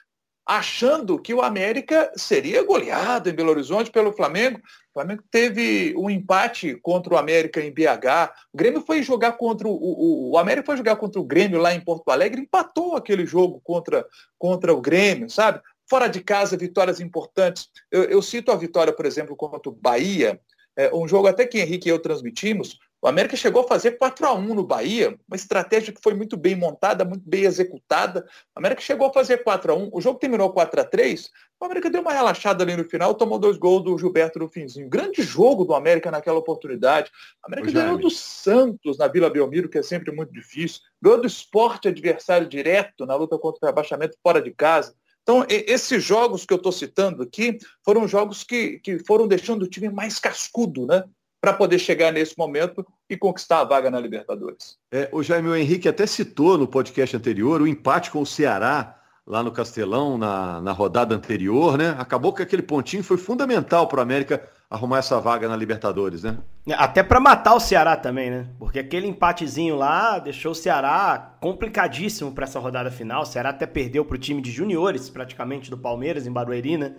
achando 0.49 1.21
que 1.21 1.35
o 1.35 1.43
América 1.43 2.11
seria 2.17 2.63
goleado 2.63 3.29
em 3.29 3.35
Belo 3.35 3.51
Horizonte 3.51 3.91
pelo 3.91 4.15
Flamengo. 4.15 4.59
O 4.59 4.93
Flamengo 4.95 5.23
teve 5.31 5.95
um 5.95 6.09
empate 6.09 6.75
contra 6.77 7.13
o 7.13 7.19
América 7.19 7.61
em 7.61 7.71
BH. 7.71 8.33
O 8.51 8.57
Grêmio 8.57 8.81
foi 8.81 9.03
jogar 9.03 9.33
contra 9.33 9.69
o, 9.69 9.73
o, 9.73 10.31
o 10.31 10.39
América 10.39 10.65
foi 10.65 10.79
jogar 10.79 10.97
contra 10.97 11.21
o 11.21 11.25
Grêmio 11.25 11.61
lá 11.61 11.75
em 11.75 11.81
Porto 11.83 12.11
Alegre, 12.11 12.41
empatou 12.41 12.97
aquele 12.97 13.27
jogo 13.27 13.61
contra, 13.63 14.07
contra 14.39 14.73
o 14.73 14.81
Grêmio, 14.81 15.29
sabe? 15.29 15.61
Fora 15.87 16.09
de 16.09 16.23
casa, 16.23 16.57
vitórias 16.57 16.99
importantes. 16.99 17.69
Eu, 17.91 18.05
eu 18.05 18.23
cito 18.23 18.51
a 18.51 18.57
vitória, 18.57 18.93
por 18.93 19.05
exemplo, 19.05 19.37
contra 19.37 19.69
o 19.69 19.73
Bahia, 19.73 20.41
é, 20.79 20.95
um 20.95 21.09
jogo 21.09 21.27
até 21.27 21.45
que 21.45 21.59
Henrique 21.59 21.89
e 21.89 21.91
eu 21.91 21.99
transmitimos, 21.99 22.79
o 23.03 23.09
América 23.09 23.37
chegou 23.37 23.63
a 23.63 23.69
fazer 23.69 23.93
4 23.93 24.27
a 24.27 24.35
1 24.35 24.55
no 24.55 24.63
Bahia, 24.63 25.19
uma 25.29 25.37
estratégia 25.37 25.93
que 25.93 26.01
foi 26.03 26.15
muito 26.15 26.37
bem 26.37 26.55
montada, 26.55 27.05
muito 27.05 27.29
bem 27.29 27.43
executada. 27.45 28.27
O 28.55 28.59
América 28.59 28.81
chegou 28.81 29.09
a 29.09 29.13
fazer 29.13 29.39
4 29.39 29.73
a 29.73 29.75
1 29.77 29.91
o 29.93 30.01
jogo 30.01 30.19
terminou 30.19 30.53
4 30.53 30.81
a 30.81 30.85
3 30.85 31.31
o 31.61 31.65
América 31.65 31.91
deu 31.91 32.03
uma 32.03 32.13
relaxada 32.13 32.63
ali 32.63 32.77
no 32.77 32.85
final, 32.85 33.13
tomou 33.15 33.37
dois 33.37 33.59
gols 33.59 33.83
do 33.83 33.99
Gilberto 33.99 34.39
no 34.39 34.49
finzinho. 34.49 34.89
Grande 34.89 35.23
jogo 35.23 35.65
do 35.65 35.75
América 35.75 36.09
naquela 36.09 36.39
oportunidade. 36.39 37.11
O 37.43 37.49
América 37.49 37.73
ganhou 37.73 37.99
do 37.99 38.11
Santos 38.11 38.97
na 38.97 39.09
Vila 39.09 39.29
Belmiro, 39.29 39.69
que 39.69 39.79
é 39.79 39.83
sempre 39.83 40.13
muito 40.13 40.33
difícil. 40.33 40.83
Ganhou 41.03 41.21
do 41.21 41.27
esporte 41.27 41.89
adversário 41.89 42.49
direto 42.49 43.05
na 43.05 43.17
luta 43.17 43.37
contra 43.37 43.59
o 43.61 43.67
rebaixamento 43.67 44.17
fora 44.23 44.41
de 44.41 44.53
casa. 44.53 44.95
Então, 45.29 45.45
esses 45.47 46.03
jogos 46.03 46.47
que 46.47 46.55
eu 46.55 46.57
estou 46.57 46.73
citando 46.73 47.23
aqui 47.23 47.59
foram 47.85 48.09
jogos 48.09 48.43
que, 48.43 48.79
que 48.79 48.99
foram 49.01 49.29
deixando 49.29 49.65
o 49.65 49.69
time 49.69 49.91
mais 49.91 50.19
cascudo, 50.19 50.87
né? 50.87 51.05
para 51.39 51.53
poder 51.53 51.79
chegar 51.79 52.11
nesse 52.11 52.37
momento 52.37 52.85
e 53.11 53.17
conquistar 53.17 53.61
a 53.61 53.65
vaga 53.65 53.91
na 53.91 54.01
Libertadores. 54.01 54.79
É, 54.91 55.07
o 55.13 55.23
Jaime 55.23 55.51
o 55.51 55.55
Henrique 55.55 55.87
até 55.87 56.07
citou 56.07 56.57
no 56.57 56.67
podcast 56.67 57.15
anterior 57.15 57.61
o 57.61 57.67
empate 57.67 58.11
com 58.11 58.23
o 58.23 58.27
Ceará 58.27 58.97
lá 59.27 59.43
no 59.43 59.53
Castelão 59.53 60.17
na, 60.17 60.63
na 60.63 60.73
rodada 60.73 61.15
anterior, 61.15 61.77
né? 61.77 61.95
Acabou 61.99 62.33
que 62.33 62.43
aquele 62.43 62.63
pontinho 62.63 63.05
foi 63.05 63.19
fundamental 63.19 63.87
para 63.87 63.99
o 63.99 64.03
América 64.03 64.43
arrumar 64.71 64.99
essa 64.99 65.19
vaga 65.19 65.49
na 65.49 65.57
Libertadores, 65.57 66.23
né? 66.23 66.39
É, 66.67 66.75
até 66.75 67.03
para 67.03 67.19
matar 67.19 67.55
o 67.55 67.61
Ceará 67.61 67.97
também, 67.97 68.31
né? 68.31 68.47
Porque 68.59 68.79
aquele 68.79 69.07
empatezinho 69.07 69.77
lá 69.77 70.19
deixou 70.19 70.53
o 70.53 70.55
Ceará 70.55 71.37
complicadíssimo 71.41 72.33
para 72.33 72.45
essa 72.45 72.59
rodada 72.59 72.91
final. 72.91 73.23
O 73.23 73.27
Ceará 73.27 73.51
até 73.51 73.67
perdeu 73.67 74.05
para 74.05 74.17
o 74.17 74.19
time 74.19 74.43
de 74.43 74.51
juniores, 74.51 75.09
praticamente, 75.09 75.71
do 75.71 75.79
Palmeiras, 75.79 76.27
em 76.27 76.33
Barueri, 76.33 76.77
né? 76.77 76.97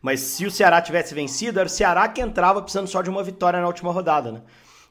Mas 0.00 0.18
se 0.18 0.44
o 0.44 0.50
Ceará 0.50 0.82
tivesse 0.82 1.14
vencido, 1.14 1.60
era 1.60 1.66
o 1.66 1.70
Ceará 1.70 2.08
que 2.08 2.20
entrava 2.20 2.60
precisando 2.60 2.88
só 2.88 3.00
de 3.02 3.08
uma 3.08 3.22
vitória 3.22 3.60
na 3.60 3.68
última 3.68 3.92
rodada, 3.92 4.32
né? 4.32 4.42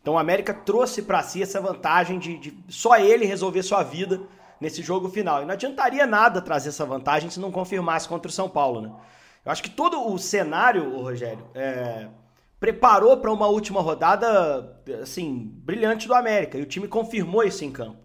Então 0.01 0.13
o 0.13 0.17
América 0.17 0.53
trouxe 0.53 1.01
para 1.01 1.21
si 1.21 1.43
essa 1.43 1.59
vantagem 1.59 2.17
de, 2.17 2.37
de, 2.37 2.57
só 2.69 2.97
ele 2.97 3.25
resolver 3.25 3.61
sua 3.61 3.83
vida 3.83 4.21
nesse 4.59 4.81
jogo 4.81 5.09
final. 5.09 5.43
E 5.43 5.45
não 5.45 5.53
adiantaria 5.53 6.07
nada 6.07 6.41
trazer 6.41 6.69
essa 6.69 6.85
vantagem 6.85 7.29
se 7.29 7.41
não 7.41 7.51
confirmasse 7.51 8.07
contra 8.07 8.29
o 8.29 8.33
São 8.33 8.49
Paulo, 8.49 8.81
né? 8.81 8.91
Eu 9.43 9.51
acho 9.51 9.61
que 9.61 9.69
todo 9.69 10.07
o 10.07 10.17
cenário, 10.17 11.01
Rogério, 11.01 11.45
é, 11.53 12.07
preparou 12.61 13.17
para 13.17 13.33
uma 13.33 13.47
última 13.47 13.81
rodada 13.81 14.79
assim 15.01 15.51
brilhante 15.51 16.07
do 16.07 16.13
América 16.13 16.59
e 16.59 16.61
o 16.61 16.65
time 16.65 16.87
confirmou 16.87 17.43
isso 17.43 17.65
em 17.65 17.71
campo. 17.71 17.97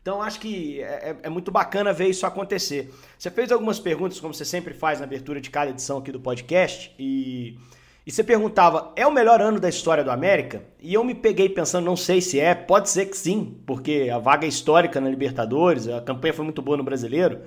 Então 0.00 0.22
acho 0.22 0.38
que 0.38 0.80
é, 0.80 0.84
é, 0.84 1.16
é, 1.24 1.28
muito 1.28 1.50
bacana 1.50 1.92
ver 1.92 2.08
isso 2.08 2.24
acontecer. 2.24 2.94
Você 3.18 3.28
fez 3.28 3.50
algumas 3.50 3.80
perguntas, 3.80 4.20
como 4.20 4.32
você 4.32 4.44
sempre 4.44 4.72
faz 4.72 5.00
na 5.00 5.04
abertura 5.04 5.40
de 5.40 5.50
cada 5.50 5.72
edição 5.72 5.98
aqui 5.98 6.12
do 6.12 6.20
podcast, 6.20 6.94
e, 6.96 7.58
e 8.06 8.12
você 8.12 8.22
perguntava: 8.22 8.92
é 8.94 9.04
o 9.04 9.10
melhor 9.10 9.40
ano 9.40 9.58
da 9.58 9.68
história 9.68 10.04
do 10.04 10.12
América? 10.12 10.62
E 10.78 10.94
eu 10.94 11.02
me 11.02 11.14
peguei 11.14 11.48
pensando, 11.48 11.84
não 11.84 11.96
sei 11.96 12.20
se 12.20 12.38
é, 12.38 12.54
pode 12.54 12.90
ser 12.90 13.06
que 13.06 13.16
sim, 13.16 13.60
porque 13.66 14.10
a 14.14 14.18
vaga 14.18 14.46
é 14.46 14.48
histórica 14.48 15.00
na 15.00 15.10
Libertadores, 15.10 15.88
a 15.88 16.00
campanha 16.00 16.34
foi 16.34 16.44
muito 16.44 16.62
boa 16.62 16.76
no 16.76 16.84
brasileiro. 16.84 17.40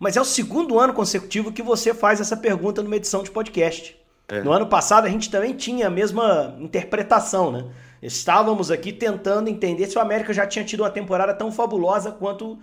Mas 0.00 0.16
é 0.16 0.20
o 0.20 0.24
segundo 0.24 0.80
ano 0.80 0.92
consecutivo 0.92 1.52
que 1.52 1.62
você 1.62 1.94
faz 1.94 2.20
essa 2.20 2.36
pergunta 2.36 2.82
numa 2.82 2.96
edição 2.96 3.22
de 3.22 3.30
podcast. 3.30 3.96
É. 4.28 4.42
No 4.42 4.52
ano 4.52 4.66
passado 4.66 5.06
a 5.06 5.10
gente 5.10 5.30
também 5.30 5.54
tinha 5.54 5.86
a 5.86 5.90
mesma 5.90 6.56
interpretação, 6.60 7.50
né? 7.50 7.64
Estávamos 8.00 8.70
aqui 8.70 8.92
tentando 8.92 9.48
entender 9.48 9.86
se 9.86 9.98
o 9.98 10.00
América 10.00 10.32
já 10.32 10.46
tinha 10.46 10.64
tido 10.64 10.80
uma 10.84 10.90
temporada 10.90 11.34
tão 11.34 11.50
fabulosa 11.50 12.12
quanto 12.12 12.52
uh, 12.52 12.58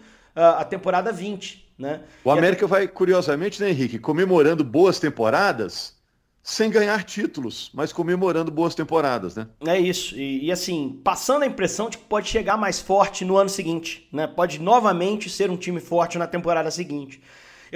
a 0.58 0.64
temporada 0.64 1.12
20. 1.12 1.66
Né? 1.78 2.02
O 2.24 2.32
América 2.32 2.66
a... 2.66 2.68
vai, 2.70 2.88
curiosamente, 2.88 3.62
né, 3.62 3.70
Henrique, 3.70 4.00
comemorando 4.00 4.64
boas 4.64 4.98
temporadas 4.98 5.94
sem 6.42 6.70
ganhar 6.70 7.04
títulos, 7.04 7.72
mas 7.74 7.92
comemorando 7.92 8.52
boas 8.52 8.76
temporadas, 8.76 9.36
né? 9.36 9.48
É 9.66 9.80
isso. 9.80 10.16
E, 10.16 10.46
e, 10.46 10.52
assim, 10.52 11.02
passando 11.04 11.42
a 11.42 11.48
impressão 11.48 11.90
de 11.90 11.98
que 11.98 12.04
pode 12.06 12.30
chegar 12.30 12.56
mais 12.56 12.80
forte 12.80 13.26
no 13.26 13.36
ano 13.36 13.50
seguinte, 13.50 14.08
né? 14.14 14.28
Pode 14.28 14.60
novamente 14.60 15.28
ser 15.28 15.50
um 15.50 15.58
time 15.58 15.80
forte 15.80 16.20
na 16.20 16.28
temporada 16.28 16.70
seguinte. 16.70 17.20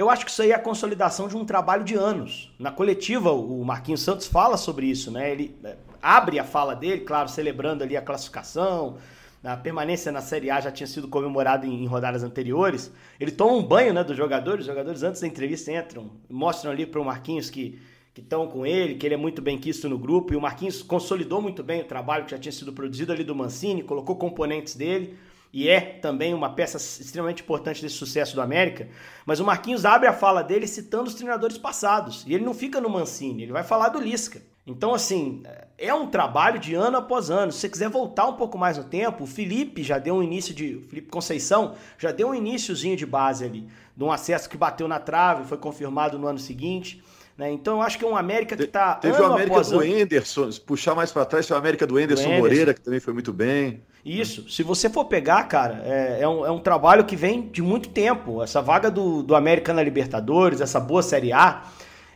Eu 0.00 0.08
acho 0.08 0.24
que 0.24 0.30
isso 0.30 0.40
aí 0.40 0.50
é 0.50 0.54
a 0.54 0.58
consolidação 0.58 1.28
de 1.28 1.36
um 1.36 1.44
trabalho 1.44 1.84
de 1.84 1.94
anos. 1.94 2.50
Na 2.58 2.70
coletiva, 2.70 3.32
o 3.32 3.62
Marquinhos 3.62 4.00
Santos 4.00 4.26
fala 4.26 4.56
sobre 4.56 4.86
isso, 4.86 5.10
né? 5.10 5.30
Ele 5.30 5.54
é, 5.62 5.76
abre 6.00 6.38
a 6.38 6.44
fala 6.44 6.74
dele, 6.74 7.02
claro, 7.02 7.28
celebrando 7.28 7.84
ali 7.84 7.98
a 7.98 8.00
classificação, 8.00 8.96
a 9.44 9.58
permanência 9.58 10.10
na 10.10 10.22
Série 10.22 10.50
A 10.50 10.58
já 10.58 10.72
tinha 10.72 10.86
sido 10.86 11.06
comemorada 11.06 11.66
em, 11.66 11.84
rodadas 11.84 12.22
anteriores. 12.22 12.90
Ele 13.20 13.30
toma 13.30 13.52
um 13.52 13.62
banho 13.62 13.92
né, 13.92 14.02
dos 14.02 14.16
jogadores, 14.16 14.60
os 14.62 14.66
jogadores 14.68 15.02
antes 15.02 15.20
da 15.20 15.26
entrevista 15.26 15.70
entram, 15.70 16.10
mostram 16.30 16.72
ali 16.72 16.86
para 16.86 16.98
o 16.98 17.04
Marquinhos 17.04 17.50
que 17.50 17.78
estão 18.16 18.46
com 18.46 18.64
ele, 18.64 18.94
que 18.94 19.06
ele 19.06 19.16
é 19.16 19.18
muito 19.18 19.42
bem 19.42 19.58
quisto 19.58 19.86
no 19.86 19.98
grupo, 19.98 20.32
e 20.32 20.36
o 20.36 20.40
Marquinhos 20.40 20.82
consolidou 20.82 21.42
muito 21.42 21.62
bem 21.62 21.82
o 21.82 21.84
trabalho 21.84 22.24
que 22.24 22.30
já 22.30 22.38
tinha 22.38 22.52
sido 22.52 22.72
produzido 22.72 23.12
ali 23.12 23.22
do 23.22 23.34
Mancini, 23.34 23.82
colocou 23.82 24.16
componentes 24.16 24.74
dele, 24.74 25.18
e 25.52 25.68
é 25.68 25.80
também 25.80 26.32
uma 26.32 26.50
peça 26.50 26.76
extremamente 26.76 27.42
importante 27.42 27.82
desse 27.82 27.96
sucesso 27.96 28.34
do 28.34 28.42
América, 28.42 28.88
mas 29.26 29.40
o 29.40 29.44
Marquinhos 29.44 29.84
abre 29.84 30.08
a 30.08 30.12
fala 30.12 30.42
dele 30.42 30.66
citando 30.66 31.08
os 31.08 31.14
treinadores 31.14 31.58
passados, 31.58 32.24
e 32.26 32.34
ele 32.34 32.44
não 32.44 32.54
fica 32.54 32.80
no 32.80 32.88
Mancini, 32.88 33.42
ele 33.42 33.52
vai 33.52 33.64
falar 33.64 33.88
do 33.88 34.00
Lisca. 34.00 34.42
Então, 34.66 34.94
assim, 34.94 35.42
é 35.76 35.92
um 35.92 36.06
trabalho 36.06 36.58
de 36.58 36.74
ano 36.74 36.98
após 36.98 37.30
ano. 37.30 37.50
Se 37.50 37.58
você 37.58 37.68
quiser 37.68 37.88
voltar 37.88 38.26
um 38.26 38.34
pouco 38.34 38.56
mais 38.58 38.76
no 38.78 38.84
tempo, 38.84 39.24
o 39.24 39.26
Felipe 39.26 39.82
já 39.82 39.98
deu 39.98 40.14
um 40.14 40.22
início 40.22 40.54
de. 40.54 40.76
O 40.76 40.88
Felipe 40.88 41.08
Conceição 41.08 41.74
já 41.98 42.12
deu 42.12 42.28
um 42.28 42.34
iníciozinho 42.34 42.96
de 42.96 43.06
base 43.06 43.44
ali, 43.44 43.66
de 43.96 44.04
um 44.04 44.12
acesso 44.12 44.48
que 44.48 44.56
bateu 44.56 44.86
na 44.86 45.00
trave, 45.00 45.48
foi 45.48 45.58
confirmado 45.58 46.18
no 46.18 46.26
ano 46.26 46.38
seguinte. 46.38 47.02
Né? 47.40 47.50
Então 47.52 47.76
eu 47.76 47.82
acho 47.82 47.98
que 47.98 48.04
é 48.04 48.06
um 48.06 48.14
América 48.14 48.54
que 48.54 48.64
está. 48.64 48.96
Teve 48.96 49.18
o 49.18 49.24
América 49.24 49.62
do 49.62 49.82
Enderson, 49.82 50.50
puxar 50.66 50.94
mais 50.94 51.10
para 51.10 51.24
trás, 51.24 51.48
foi 51.48 51.56
o 51.56 51.58
América 51.58 51.86
do 51.86 51.98
Enderson, 51.98 52.28
do 52.28 52.34
Moreira, 52.34 52.74
que 52.74 52.82
também 52.82 53.00
foi 53.00 53.14
muito 53.14 53.32
bem. 53.32 53.80
Isso, 54.04 54.46
se 54.50 54.62
você 54.62 54.90
for 54.90 55.06
pegar, 55.06 55.44
cara, 55.44 55.82
é, 55.86 56.18
é, 56.20 56.28
um, 56.28 56.44
é, 56.44 56.50
um, 56.50 56.58
trabalho 56.58 57.02
que 57.06 57.16
vem 57.16 57.48
de 57.48 57.62
muito 57.62 57.88
tempo. 57.88 58.42
Essa 58.42 58.60
vaga 58.60 58.90
do, 58.90 59.22
do 59.22 59.34
América 59.34 59.72
na 59.72 59.82
Libertadores, 59.82 60.60
essa 60.60 60.78
boa 60.78 61.02
Série 61.02 61.32
A, 61.32 61.62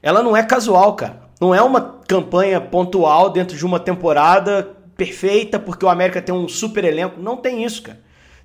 ela 0.03 0.23
não 0.23 0.37
é 0.37 0.43
casual, 0.43 0.95
cara. 0.95 1.23
Não 1.41 1.55
é 1.55 1.63
uma 1.63 2.01
campanha 2.07 2.61
pontual 2.61 3.31
dentro 3.31 3.57
de 3.57 3.65
uma 3.65 3.81
temporada 3.81 4.77
perfeita, 4.95 5.59
porque 5.59 5.87
o 5.87 5.89
América 5.89 6.21
tem 6.21 6.35
um 6.35 6.47
super 6.47 6.85
elenco. 6.85 7.19
Não 7.19 7.39
tem 7.39 7.65
isso, 7.65 7.83
cara. 7.83 7.99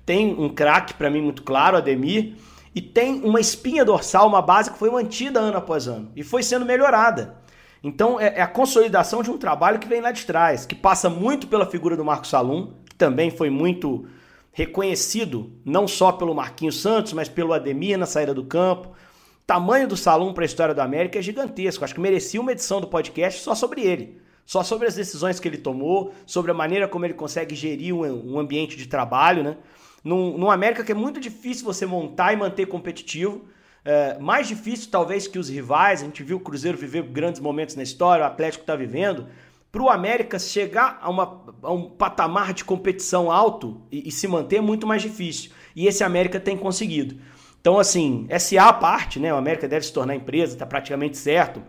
Tem 0.06 0.34
um 0.34 0.48
craque, 0.48 0.94
para 0.94 1.10
mim, 1.10 1.20
muito 1.20 1.42
claro, 1.42 1.76
Ademir 1.76 2.36
e 2.74 2.80
tem 2.80 3.22
uma 3.22 3.40
espinha 3.40 3.84
dorsal, 3.84 4.28
uma 4.28 4.42
base 4.42 4.70
que 4.70 4.78
foi 4.78 4.90
mantida 4.90 5.40
ano 5.40 5.58
após 5.58 5.88
ano 5.88 6.10
e 6.14 6.22
foi 6.22 6.42
sendo 6.42 6.64
melhorada. 6.64 7.36
Então 7.82 8.20
é, 8.20 8.38
é 8.38 8.42
a 8.42 8.46
consolidação 8.46 9.22
de 9.22 9.30
um 9.30 9.38
trabalho 9.38 9.78
que 9.78 9.88
vem 9.88 10.00
lá 10.00 10.12
de 10.12 10.24
trás, 10.24 10.66
que 10.66 10.74
passa 10.74 11.08
muito 11.08 11.46
pela 11.48 11.66
figura 11.66 11.96
do 11.96 12.04
Marcos 12.04 12.30
Salum, 12.30 12.72
que 12.88 12.94
também 12.94 13.30
foi 13.30 13.50
muito 13.50 14.06
reconhecido, 14.52 15.52
não 15.64 15.88
só 15.88 16.12
pelo 16.12 16.34
Marquinhos 16.34 16.80
Santos, 16.80 17.12
mas 17.12 17.28
pelo 17.28 17.52
Ademir 17.52 17.98
na 17.98 18.06
saída 18.06 18.34
do 18.34 18.44
campo. 18.44 18.88
O 18.88 19.46
tamanho 19.46 19.88
do 19.88 19.96
Salum 19.96 20.32
para 20.32 20.44
a 20.44 20.46
história 20.46 20.74
do 20.74 20.80
América 20.80 21.18
é 21.18 21.22
gigantesco. 21.22 21.84
Acho 21.84 21.94
que 21.94 22.00
merecia 22.00 22.40
uma 22.40 22.52
edição 22.52 22.80
do 22.80 22.86
podcast 22.86 23.40
só 23.40 23.54
sobre 23.54 23.82
ele. 23.82 24.20
Só 24.44 24.62
sobre 24.62 24.86
as 24.86 24.94
decisões 24.94 25.38
que 25.38 25.46
ele 25.46 25.58
tomou, 25.58 26.12
sobre 26.26 26.50
a 26.50 26.54
maneira 26.54 26.88
como 26.88 27.04
ele 27.04 27.14
consegue 27.14 27.54
gerir 27.54 27.94
um 27.94 28.38
ambiente 28.38 28.76
de 28.76 28.86
trabalho, 28.86 29.42
né? 29.42 29.56
Num, 30.02 30.50
América 30.50 30.82
que 30.82 30.92
é 30.92 30.94
muito 30.94 31.20
difícil 31.20 31.64
você 31.64 31.84
montar 31.86 32.32
e 32.32 32.36
manter 32.36 32.66
competitivo. 32.66 33.44
É, 33.84 34.18
mais 34.18 34.46
difícil, 34.46 34.90
talvez, 34.90 35.26
que 35.26 35.38
os 35.38 35.48
rivais. 35.48 36.02
A 36.02 36.04
gente 36.04 36.22
viu 36.22 36.38
o 36.38 36.40
Cruzeiro 36.40 36.76
viver 36.76 37.02
grandes 37.04 37.40
momentos 37.40 37.76
na 37.76 37.82
história, 37.82 38.24
o 38.24 38.26
Atlético 38.26 38.62
está 38.62 38.76
vivendo. 38.76 39.26
Para 39.72 39.82
o 39.82 39.88
América 39.88 40.38
chegar 40.38 40.98
a, 41.00 41.08
uma, 41.08 41.44
a, 41.62 41.72
um 41.72 41.88
patamar 41.90 42.52
de 42.52 42.64
competição 42.64 43.30
alto 43.30 43.82
e, 43.90 44.08
e, 44.08 44.10
se 44.10 44.26
manter 44.26 44.56
é 44.56 44.60
muito 44.60 44.86
mais 44.86 45.00
difícil. 45.00 45.52
E 45.76 45.86
esse 45.86 46.02
América 46.02 46.40
tem 46.40 46.56
conseguido. 46.56 47.16
Então, 47.60 47.78
assim, 47.78 48.26
SA 48.38 48.68
a 48.68 48.72
parte, 48.72 49.20
né? 49.20 49.32
O 49.32 49.36
América 49.36 49.68
deve 49.68 49.84
se 49.84 49.92
tornar 49.92 50.16
empresa, 50.16 50.54
está 50.54 50.66
praticamente 50.66 51.16
certo. 51.16 51.62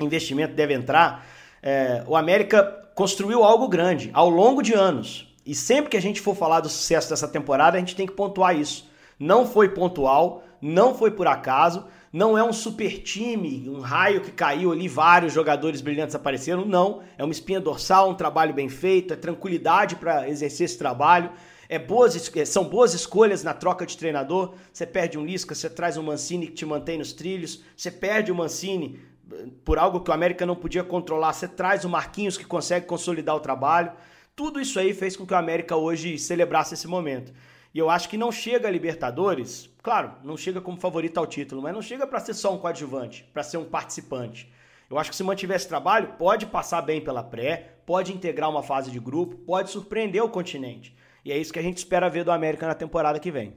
Investimento 0.00 0.54
deve 0.54 0.74
entrar. 0.74 1.24
É, 1.62 2.02
o 2.08 2.16
América 2.16 2.62
construiu 2.94 3.44
algo 3.44 3.68
grande 3.68 4.10
ao 4.12 4.28
longo 4.28 4.62
de 4.62 4.74
anos. 4.74 5.33
E 5.44 5.54
sempre 5.54 5.90
que 5.90 5.96
a 5.96 6.02
gente 6.02 6.20
for 6.20 6.34
falar 6.34 6.60
do 6.60 6.68
sucesso 6.68 7.10
dessa 7.10 7.28
temporada, 7.28 7.76
a 7.76 7.80
gente 7.80 7.96
tem 7.96 8.06
que 8.06 8.12
pontuar 8.12 8.56
isso. 8.56 8.88
Não 9.18 9.46
foi 9.46 9.68
pontual, 9.68 10.42
não 10.60 10.94
foi 10.94 11.10
por 11.10 11.26
acaso, 11.26 11.86
não 12.12 12.38
é 12.38 12.44
um 12.44 12.52
super 12.52 13.02
time, 13.02 13.68
um 13.68 13.80
raio 13.80 14.20
que 14.20 14.30
caiu 14.30 14.72
ali, 14.72 14.86
vários 14.88 15.32
jogadores 15.32 15.80
brilhantes 15.80 16.14
apareceram. 16.14 16.64
Não, 16.64 17.02
é 17.18 17.24
uma 17.24 17.32
espinha 17.32 17.60
dorsal, 17.60 18.10
um 18.10 18.14
trabalho 18.14 18.54
bem 18.54 18.68
feito, 18.68 19.12
é 19.12 19.16
tranquilidade 19.16 19.96
para 19.96 20.28
exercer 20.28 20.64
esse 20.66 20.78
trabalho. 20.78 21.30
É 21.68 21.78
boas, 21.78 22.14
é, 22.36 22.44
são 22.44 22.64
boas 22.64 22.94
escolhas 22.94 23.42
na 23.42 23.52
troca 23.52 23.84
de 23.84 23.96
treinador. 23.96 24.54
Você 24.72 24.86
perde 24.86 25.18
um 25.18 25.24
Lisca, 25.24 25.54
você 25.54 25.68
traz 25.68 25.96
um 25.96 26.02
Mancini 26.04 26.46
que 26.46 26.52
te 26.52 26.64
mantém 26.64 26.98
nos 26.98 27.12
trilhos. 27.12 27.62
Você 27.76 27.90
perde 27.90 28.30
o 28.30 28.34
Mancini 28.34 29.00
eh, 29.32 29.46
por 29.64 29.78
algo 29.78 30.00
que 30.00 30.10
o 30.10 30.14
América 30.14 30.46
não 30.46 30.54
podia 30.54 30.84
controlar. 30.84 31.32
Você 31.32 31.48
traz 31.48 31.84
o 31.84 31.88
Marquinhos 31.88 32.36
que 32.36 32.44
consegue 32.44 32.86
consolidar 32.86 33.34
o 33.34 33.40
trabalho. 33.40 33.90
Tudo 34.36 34.60
isso 34.60 34.80
aí 34.80 34.92
fez 34.92 35.16
com 35.16 35.24
que 35.24 35.32
o 35.32 35.36
América 35.36 35.76
hoje 35.76 36.18
celebrasse 36.18 36.74
esse 36.74 36.88
momento. 36.88 37.32
E 37.72 37.78
eu 37.78 37.88
acho 37.88 38.08
que 38.08 38.16
não 38.16 38.32
chega 38.32 38.66
a 38.66 38.70
Libertadores, 38.70 39.70
claro, 39.80 40.12
não 40.24 40.36
chega 40.36 40.60
como 40.60 40.80
favorito 40.80 41.18
ao 41.18 41.26
título, 41.26 41.62
mas 41.62 41.72
não 41.72 41.80
chega 41.80 42.04
para 42.04 42.18
ser 42.18 42.34
só 42.34 42.52
um 42.52 42.58
coadjuvante, 42.58 43.28
para 43.32 43.44
ser 43.44 43.58
um 43.58 43.64
participante. 43.64 44.52
Eu 44.90 44.98
acho 44.98 45.10
que 45.10 45.16
se 45.16 45.22
mantiver 45.22 45.56
esse 45.56 45.68
trabalho, 45.68 46.14
pode 46.18 46.46
passar 46.46 46.82
bem 46.82 47.00
pela 47.00 47.22
pré, 47.22 47.76
pode 47.86 48.12
integrar 48.12 48.50
uma 48.50 48.62
fase 48.62 48.90
de 48.90 48.98
grupo, 48.98 49.36
pode 49.36 49.70
surpreender 49.70 50.22
o 50.22 50.28
continente. 50.28 50.96
E 51.24 51.30
é 51.30 51.38
isso 51.38 51.52
que 51.52 51.58
a 51.58 51.62
gente 51.62 51.78
espera 51.78 52.10
ver 52.10 52.24
do 52.24 52.32
América 52.32 52.66
na 52.66 52.74
temporada 52.74 53.20
que 53.20 53.30
vem. 53.30 53.56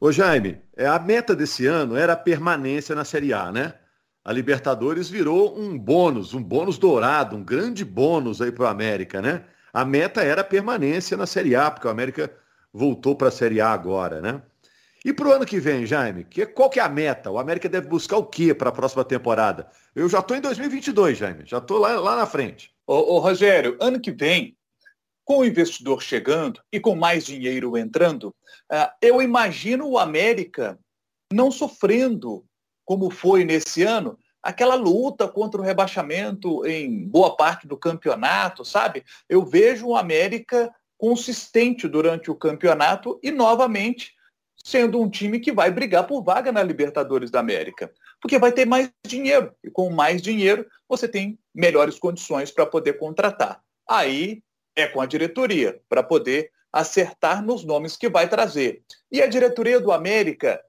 Ô 0.00 0.10
Jaime, 0.10 0.58
é, 0.74 0.86
a 0.86 0.98
meta 0.98 1.36
desse 1.36 1.66
ano 1.66 1.94
era 1.94 2.14
a 2.14 2.16
permanência 2.16 2.94
na 2.94 3.04
Série 3.04 3.34
A, 3.34 3.52
né? 3.52 3.74
A 4.24 4.32
Libertadores 4.32 5.10
virou 5.10 5.58
um 5.58 5.78
bônus, 5.78 6.34
um 6.34 6.42
bônus 6.42 6.78
dourado, 6.78 7.36
um 7.36 7.44
grande 7.44 7.84
bônus 7.84 8.40
aí 8.40 8.50
para 8.50 8.64
o 8.64 8.68
América, 8.68 9.20
né? 9.20 9.44
A 9.72 9.84
meta 9.84 10.22
era 10.22 10.40
a 10.40 10.44
permanência 10.44 11.16
na 11.16 11.26
Série 11.26 11.54
A, 11.54 11.70
porque 11.70 11.86
o 11.86 11.90
América 11.90 12.32
voltou 12.72 13.14
para 13.14 13.28
a 13.28 13.32
Série 13.32 13.60
A 13.60 13.70
agora, 13.70 14.20
né? 14.20 14.42
E 15.04 15.12
para 15.12 15.28
o 15.28 15.32
ano 15.32 15.46
que 15.46 15.58
vem, 15.58 15.86
Jaime, 15.86 16.24
que, 16.24 16.44
qual 16.44 16.68
que 16.68 16.78
é 16.78 16.82
a 16.82 16.88
meta? 16.88 17.30
O 17.30 17.38
América 17.38 17.68
deve 17.68 17.88
buscar 17.88 18.18
o 18.18 18.26
quê 18.26 18.52
para 18.52 18.68
a 18.68 18.72
próxima 18.72 19.02
temporada? 19.02 19.66
Eu 19.94 20.08
já 20.08 20.18
estou 20.18 20.36
em 20.36 20.40
2022, 20.40 21.16
Jaime, 21.16 21.44
já 21.46 21.58
estou 21.58 21.78
lá, 21.78 21.98
lá 21.98 22.16
na 22.16 22.26
frente. 22.26 22.70
Ô, 22.86 23.14
ô, 23.14 23.18
Rogério, 23.18 23.78
ano 23.80 23.98
que 23.98 24.10
vem, 24.10 24.56
com 25.24 25.38
o 25.38 25.44
investidor 25.44 26.02
chegando 26.02 26.60
e 26.70 26.78
com 26.78 26.94
mais 26.94 27.24
dinheiro 27.24 27.78
entrando, 27.78 28.34
uh, 28.70 28.90
eu 29.00 29.22
imagino 29.22 29.88
o 29.88 29.98
América 29.98 30.78
não 31.32 31.50
sofrendo 31.50 32.44
como 32.84 33.08
foi 33.08 33.44
nesse 33.44 33.82
ano, 33.82 34.18
aquela 34.42 34.74
luta 34.74 35.28
contra 35.28 35.60
o 35.60 35.64
rebaixamento 35.64 36.66
em 36.66 37.06
boa 37.06 37.36
parte 37.36 37.66
do 37.66 37.76
campeonato, 37.76 38.64
sabe? 38.64 39.04
Eu 39.28 39.44
vejo 39.44 39.88
o 39.88 39.96
América 39.96 40.74
consistente 40.96 41.88
durante 41.88 42.30
o 42.30 42.34
campeonato 42.34 43.18
e 43.22 43.30
novamente 43.30 44.14
sendo 44.62 45.00
um 45.00 45.08
time 45.08 45.40
que 45.40 45.52
vai 45.52 45.70
brigar 45.70 46.06
por 46.06 46.22
vaga 46.22 46.52
na 46.52 46.62
Libertadores 46.62 47.30
da 47.30 47.40
América, 47.40 47.90
porque 48.20 48.38
vai 48.38 48.52
ter 48.52 48.66
mais 48.66 48.90
dinheiro 49.06 49.54
e 49.64 49.70
com 49.70 49.90
mais 49.90 50.20
dinheiro 50.20 50.66
você 50.88 51.08
tem 51.08 51.38
melhores 51.54 51.98
condições 51.98 52.50
para 52.50 52.66
poder 52.66 52.94
contratar. 52.94 53.62
Aí 53.88 54.42
é 54.76 54.86
com 54.86 55.00
a 55.00 55.06
diretoria 55.06 55.80
para 55.88 56.02
poder 56.02 56.50
acertar 56.72 57.42
nos 57.42 57.64
nomes 57.64 57.96
que 57.96 58.08
vai 58.08 58.28
trazer. 58.28 58.82
E 59.10 59.20
a 59.20 59.26
diretoria 59.26 59.80
do 59.80 59.90
América 59.90 60.60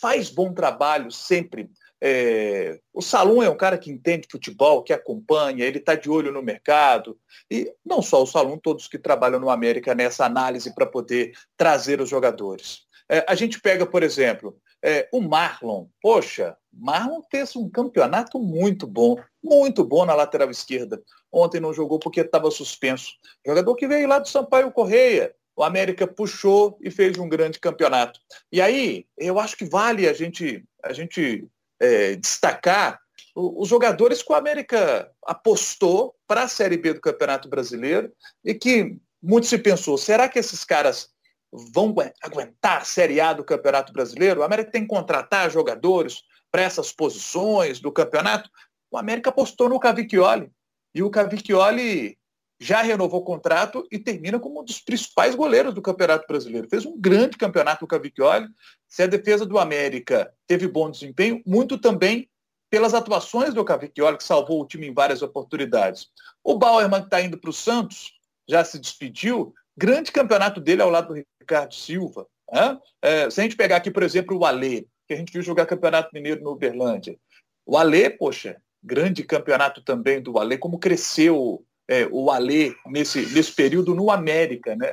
faz 0.00 0.30
bom 0.30 0.52
trabalho 0.52 1.10
sempre 1.10 1.68
é, 2.02 2.80
o 2.94 3.02
Salum 3.02 3.42
é 3.42 3.50
um 3.50 3.56
cara 3.56 3.76
que 3.76 3.90
entende 3.90 4.28
futebol, 4.30 4.82
que 4.82 4.92
acompanha, 4.92 5.64
ele 5.64 5.78
está 5.78 5.94
de 5.94 6.08
olho 6.08 6.32
no 6.32 6.42
mercado. 6.42 7.18
E 7.50 7.72
não 7.84 8.00
só 8.00 8.22
o 8.22 8.26
Salum, 8.26 8.56
todos 8.56 8.88
que 8.88 8.98
trabalham 8.98 9.38
no 9.38 9.50
América 9.50 9.94
nessa 9.94 10.24
análise 10.24 10.74
para 10.74 10.86
poder 10.86 11.32
trazer 11.56 12.00
os 12.00 12.08
jogadores. 12.08 12.86
É, 13.08 13.24
a 13.28 13.34
gente 13.34 13.60
pega, 13.60 13.84
por 13.84 14.02
exemplo, 14.02 14.56
é, 14.82 15.08
o 15.12 15.20
Marlon. 15.20 15.86
Poxa, 16.00 16.56
Marlon 16.72 17.20
fez 17.30 17.54
um 17.54 17.68
campeonato 17.68 18.38
muito 18.38 18.86
bom, 18.86 19.16
muito 19.42 19.84
bom 19.84 20.06
na 20.06 20.14
lateral 20.14 20.50
esquerda. 20.50 21.02
Ontem 21.30 21.60
não 21.60 21.74
jogou 21.74 21.98
porque 21.98 22.20
estava 22.20 22.50
suspenso. 22.50 23.12
Jogador 23.46 23.74
que 23.74 23.88
veio 23.88 24.08
lá 24.08 24.18
do 24.18 24.28
Sampaio 24.28 24.72
Correia. 24.72 25.34
O 25.56 25.62
América 25.62 26.06
puxou 26.06 26.78
e 26.80 26.90
fez 26.90 27.18
um 27.18 27.28
grande 27.28 27.58
campeonato. 27.58 28.18
E 28.50 28.62
aí, 28.62 29.06
eu 29.18 29.38
acho 29.38 29.56
que 29.56 29.64
vale 29.64 30.08
a 30.08 30.12
gente, 30.12 30.64
a 30.82 30.92
gente 30.92 31.46
é, 31.80 32.16
destacar 32.16 33.00
os 33.34 33.68
jogadores 33.68 34.22
que 34.22 34.32
o 34.32 34.36
América 34.36 35.10
apostou 35.24 36.14
para 36.26 36.42
a 36.42 36.48
Série 36.48 36.76
B 36.76 36.94
do 36.94 37.00
Campeonato 37.00 37.48
Brasileiro 37.48 38.12
e 38.44 38.54
que 38.54 38.96
muito 39.22 39.46
se 39.46 39.58
pensou, 39.58 39.96
será 39.96 40.28
que 40.28 40.38
esses 40.38 40.64
caras 40.64 41.08
vão 41.52 41.94
aguentar 42.22 42.82
a 42.82 42.84
Série 42.84 43.20
A 43.20 43.32
do 43.32 43.44
Campeonato 43.44 43.92
Brasileiro? 43.92 44.40
O 44.40 44.42
América 44.42 44.72
tem 44.72 44.82
que 44.82 44.88
contratar 44.88 45.50
jogadores 45.50 46.22
para 46.50 46.62
essas 46.62 46.92
posições 46.92 47.80
do 47.80 47.92
campeonato? 47.92 48.50
o 48.90 48.98
América 48.98 49.30
apostou 49.30 49.68
no 49.68 49.78
Cavicchioli. 49.78 50.50
E 50.94 51.02
o 51.02 51.10
Cavicchioli 51.10 52.18
já 52.60 52.82
renovou 52.82 53.20
o 53.20 53.24
contrato 53.24 53.86
e 53.90 53.98
termina 53.98 54.38
como 54.38 54.60
um 54.60 54.64
dos 54.64 54.80
principais 54.80 55.34
goleiros 55.34 55.72
do 55.72 55.80
Campeonato 55.80 56.26
Brasileiro. 56.28 56.68
Fez 56.68 56.84
um 56.84 57.00
grande 57.00 57.38
campeonato 57.38 57.86
o 57.86 57.88
Cavicchioli. 57.88 58.46
Se 58.86 59.02
a 59.02 59.06
defesa 59.06 59.46
do 59.46 59.58
América 59.58 60.30
teve 60.46 60.68
bom 60.68 60.90
desempenho, 60.90 61.42
muito 61.46 61.78
também 61.78 62.28
pelas 62.68 62.92
atuações 62.92 63.54
do 63.54 63.64
Cavicchioli, 63.64 64.18
que 64.18 64.24
salvou 64.24 64.60
o 64.60 64.66
time 64.66 64.86
em 64.86 64.92
várias 64.92 65.22
oportunidades. 65.22 66.08
O 66.44 66.58
Bauerman, 66.58 67.00
que 67.00 67.06
está 67.06 67.22
indo 67.22 67.38
para 67.38 67.50
o 67.50 67.52
Santos, 67.52 68.12
já 68.46 68.62
se 68.62 68.78
despediu. 68.78 69.54
Grande 69.74 70.12
campeonato 70.12 70.60
dele 70.60 70.82
ao 70.82 70.90
lado 70.90 71.14
do 71.14 71.24
Ricardo 71.40 71.74
Silva. 71.74 72.26
Né? 72.52 72.78
É, 73.00 73.30
se 73.30 73.40
a 73.40 73.42
gente 73.42 73.56
pegar 73.56 73.76
aqui, 73.76 73.90
por 73.90 74.02
exemplo, 74.02 74.36
o 74.36 74.44
Alê, 74.44 74.86
que 75.08 75.14
a 75.14 75.16
gente 75.16 75.32
viu 75.32 75.42
jogar 75.42 75.66
Campeonato 75.66 76.10
Mineiro 76.12 76.44
no 76.44 76.52
Uberlândia. 76.52 77.18
O 77.64 77.76
Alê, 77.78 78.10
poxa, 78.10 78.60
grande 78.82 79.24
campeonato 79.24 79.82
também 79.82 80.20
do 80.20 80.38
Alê, 80.38 80.58
como 80.58 80.78
cresceu 80.78 81.64
é, 81.90 82.08
o 82.08 82.30
Alê 82.30 82.72
nesse, 82.86 83.26
nesse 83.34 83.50
período 83.52 83.96
no 83.96 84.12
América. 84.12 84.76
Né? 84.76 84.86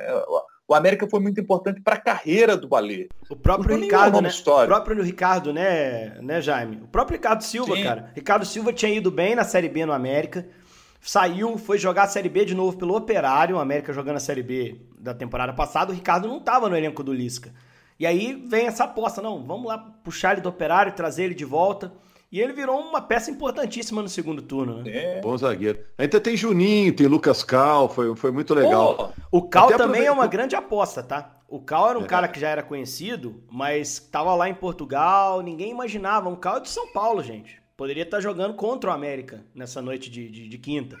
O 0.66 0.74
América 0.74 1.06
foi 1.08 1.20
muito 1.20 1.40
importante 1.40 1.80
para 1.80 1.94
a 1.94 2.00
carreira 2.00 2.56
do 2.56 2.74
Alê. 2.74 3.08
O 3.30 3.36
próprio 3.36 3.76
Ricardo, 3.76 4.20
né? 4.20 4.28
O 4.28 4.66
próprio 4.66 5.02
Ricardo, 5.02 5.52
né, 5.52 6.18
né, 6.20 6.42
Jaime? 6.42 6.80
O 6.82 6.88
próprio 6.88 7.16
Ricardo 7.16 7.42
Silva, 7.44 7.76
Sim. 7.76 7.84
cara. 7.84 8.10
Ricardo 8.16 8.44
Silva 8.44 8.72
tinha 8.72 8.92
ido 8.92 9.12
bem 9.12 9.36
na 9.36 9.44
Série 9.44 9.68
B 9.68 9.86
no 9.86 9.92
América. 9.92 10.44
Saiu, 11.00 11.56
foi 11.56 11.78
jogar 11.78 12.02
a 12.02 12.08
Série 12.08 12.28
B 12.28 12.44
de 12.44 12.54
novo 12.56 12.76
pelo 12.76 12.96
Operário, 12.96 13.54
o 13.54 13.60
América 13.60 13.92
jogando 13.92 14.16
a 14.16 14.20
Série 14.20 14.42
B 14.42 14.80
da 14.98 15.14
temporada 15.14 15.52
passada. 15.52 15.92
O 15.92 15.94
Ricardo 15.94 16.26
não 16.26 16.38
estava 16.38 16.68
no 16.68 16.76
elenco 16.76 17.04
do 17.04 17.12
Lisca. 17.12 17.54
E 17.96 18.04
aí 18.04 18.44
vem 18.48 18.66
essa 18.66 18.84
aposta, 18.84 19.22
não, 19.22 19.46
vamos 19.46 19.68
lá 19.68 19.78
puxar 20.02 20.32
ele 20.32 20.40
do 20.40 20.48
Operário, 20.48 20.92
trazer 20.92 21.24
ele 21.24 21.34
de 21.34 21.44
volta. 21.44 21.92
E 22.30 22.40
ele 22.40 22.52
virou 22.52 22.78
uma 22.78 23.00
peça 23.00 23.30
importantíssima 23.30 24.02
no 24.02 24.08
segundo 24.08 24.42
turno, 24.42 24.82
né? 24.82 25.16
É. 25.16 25.20
Bom 25.20 25.36
zagueiro. 25.36 25.80
Ainda 25.96 26.20
tem 26.20 26.36
Juninho, 26.36 26.94
tem 26.94 27.06
Lucas 27.06 27.42
Cal, 27.42 27.88
foi, 27.88 28.14
foi 28.14 28.30
muito 28.30 28.52
legal. 28.52 29.14
Oh, 29.30 29.38
o 29.38 29.48
Cal 29.48 29.68
Até 29.68 29.78
também 29.78 30.04
é 30.04 30.12
uma 30.12 30.26
grande 30.26 30.54
aposta, 30.54 31.02
tá? 31.02 31.40
O 31.48 31.58
Cal 31.58 31.90
era 31.90 31.98
um 31.98 32.04
é. 32.04 32.06
cara 32.06 32.28
que 32.28 32.38
já 32.38 32.50
era 32.50 32.62
conhecido, 32.62 33.42
mas 33.50 33.94
estava 33.94 34.34
lá 34.34 34.46
em 34.46 34.54
Portugal, 34.54 35.40
ninguém 35.40 35.70
imaginava. 35.70 36.28
Um 36.28 36.36
Cal 36.36 36.58
é 36.58 36.60
de 36.60 36.68
São 36.68 36.92
Paulo, 36.92 37.22
gente. 37.22 37.62
Poderia 37.74 38.02
estar 38.02 38.20
jogando 38.20 38.52
contra 38.54 38.90
o 38.90 38.92
América 38.92 39.46
nessa 39.54 39.80
noite 39.80 40.10
de, 40.10 40.28
de, 40.28 40.48
de 40.48 40.58
quinta. 40.58 40.98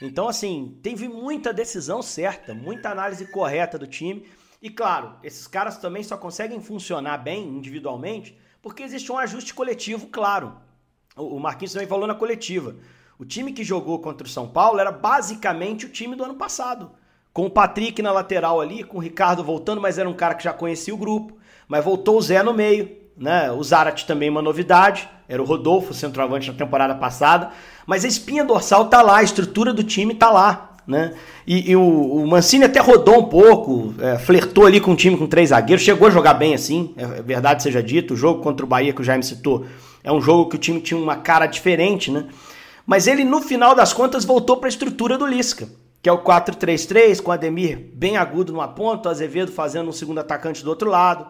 Então, 0.00 0.28
assim, 0.28 0.78
teve 0.82 1.08
muita 1.08 1.52
decisão 1.52 2.00
certa, 2.00 2.54
muita 2.54 2.88
análise 2.88 3.26
correta 3.26 3.78
do 3.78 3.86
time. 3.86 4.24
E 4.62 4.70
claro, 4.70 5.16
esses 5.22 5.46
caras 5.46 5.76
também 5.76 6.02
só 6.02 6.16
conseguem 6.16 6.60
funcionar 6.60 7.18
bem 7.18 7.46
individualmente 7.46 8.38
porque 8.62 8.82
existe 8.82 9.10
um 9.12 9.18
ajuste 9.18 9.52
coletivo 9.52 10.06
claro. 10.06 10.56
O 11.16 11.38
Marquinhos 11.38 11.72
também 11.72 11.88
falou 11.88 12.06
na 12.06 12.14
coletiva. 12.14 12.76
O 13.18 13.24
time 13.24 13.52
que 13.52 13.62
jogou 13.62 13.98
contra 13.98 14.26
o 14.26 14.30
São 14.30 14.48
Paulo 14.48 14.78
era 14.78 14.90
basicamente 14.90 15.86
o 15.86 15.88
time 15.88 16.16
do 16.16 16.24
ano 16.24 16.34
passado. 16.34 16.92
Com 17.32 17.46
o 17.46 17.50
Patrick 17.50 18.00
na 18.00 18.12
lateral 18.12 18.60
ali, 18.60 18.82
com 18.82 18.98
o 18.98 19.00
Ricardo 19.00 19.44
voltando, 19.44 19.80
mas 19.80 19.98
era 19.98 20.08
um 20.08 20.14
cara 20.14 20.34
que 20.34 20.44
já 20.44 20.52
conhecia 20.52 20.94
o 20.94 20.98
grupo. 20.98 21.36
Mas 21.68 21.84
voltou 21.84 22.16
o 22.16 22.22
Zé 22.22 22.42
no 22.42 22.54
meio, 22.54 22.90
né? 23.16 23.52
O 23.52 23.62
Zarat 23.62 24.04
também 24.04 24.30
uma 24.30 24.42
novidade. 24.42 25.08
Era 25.28 25.40
o 25.40 25.44
Rodolfo, 25.44 25.94
centroavante 25.94 26.50
na 26.50 26.56
temporada 26.56 26.94
passada. 26.94 27.50
Mas 27.86 28.04
a 28.04 28.08
espinha 28.08 28.44
dorsal 28.44 28.88
tá 28.88 29.02
lá, 29.02 29.18
a 29.18 29.22
estrutura 29.22 29.72
do 29.72 29.84
time 29.84 30.14
tá 30.14 30.30
lá. 30.30 30.69
Né? 30.90 31.14
E, 31.46 31.70
e 31.70 31.76
o, 31.76 31.80
o, 31.82 32.26
Mancini 32.26 32.64
até 32.64 32.80
rodou 32.80 33.20
um 33.20 33.28
pouco, 33.28 33.94
é, 34.00 34.18
flertou 34.18 34.66
ali 34.66 34.80
com 34.80 34.90
o 34.90 34.96
time 34.96 35.16
com 35.16 35.24
três 35.24 35.50
zagueiros, 35.50 35.84
chegou 35.84 36.08
a 36.08 36.10
jogar 36.10 36.34
bem 36.34 36.52
assim, 36.52 36.92
é, 36.96 37.04
é 37.20 37.22
verdade 37.22 37.62
seja 37.62 37.80
dito. 37.80 38.14
O 38.14 38.16
jogo 38.16 38.42
contra 38.42 38.66
o 38.66 38.68
Bahia 38.68 38.92
que 38.92 39.00
o 39.00 39.04
Jaime 39.04 39.22
citou 39.22 39.66
é 40.02 40.10
um 40.10 40.20
jogo 40.20 40.50
que 40.50 40.56
o 40.56 40.58
time 40.58 40.80
tinha 40.80 40.98
uma 40.98 41.14
cara 41.14 41.46
diferente, 41.46 42.10
né? 42.10 42.26
Mas 42.84 43.06
ele, 43.06 43.22
no 43.22 43.40
final 43.40 43.72
das 43.72 43.92
contas, 43.92 44.24
voltou 44.24 44.56
para 44.56 44.66
a 44.66 44.68
estrutura 44.68 45.16
do 45.16 45.24
Lisca, 45.24 45.68
que 46.02 46.08
é 46.08 46.12
o 46.12 46.18
4-3-3, 46.18 47.22
com 47.22 47.30
o 47.30 47.34
Ademir 47.34 47.78
bem 47.94 48.16
agudo 48.16 48.52
numa 48.52 48.66
ponta, 48.66 49.08
o 49.08 49.12
Azevedo 49.12 49.52
fazendo 49.52 49.90
um 49.90 49.92
segundo 49.92 50.18
atacante 50.18 50.64
do 50.64 50.70
outro 50.70 50.90
lado. 50.90 51.28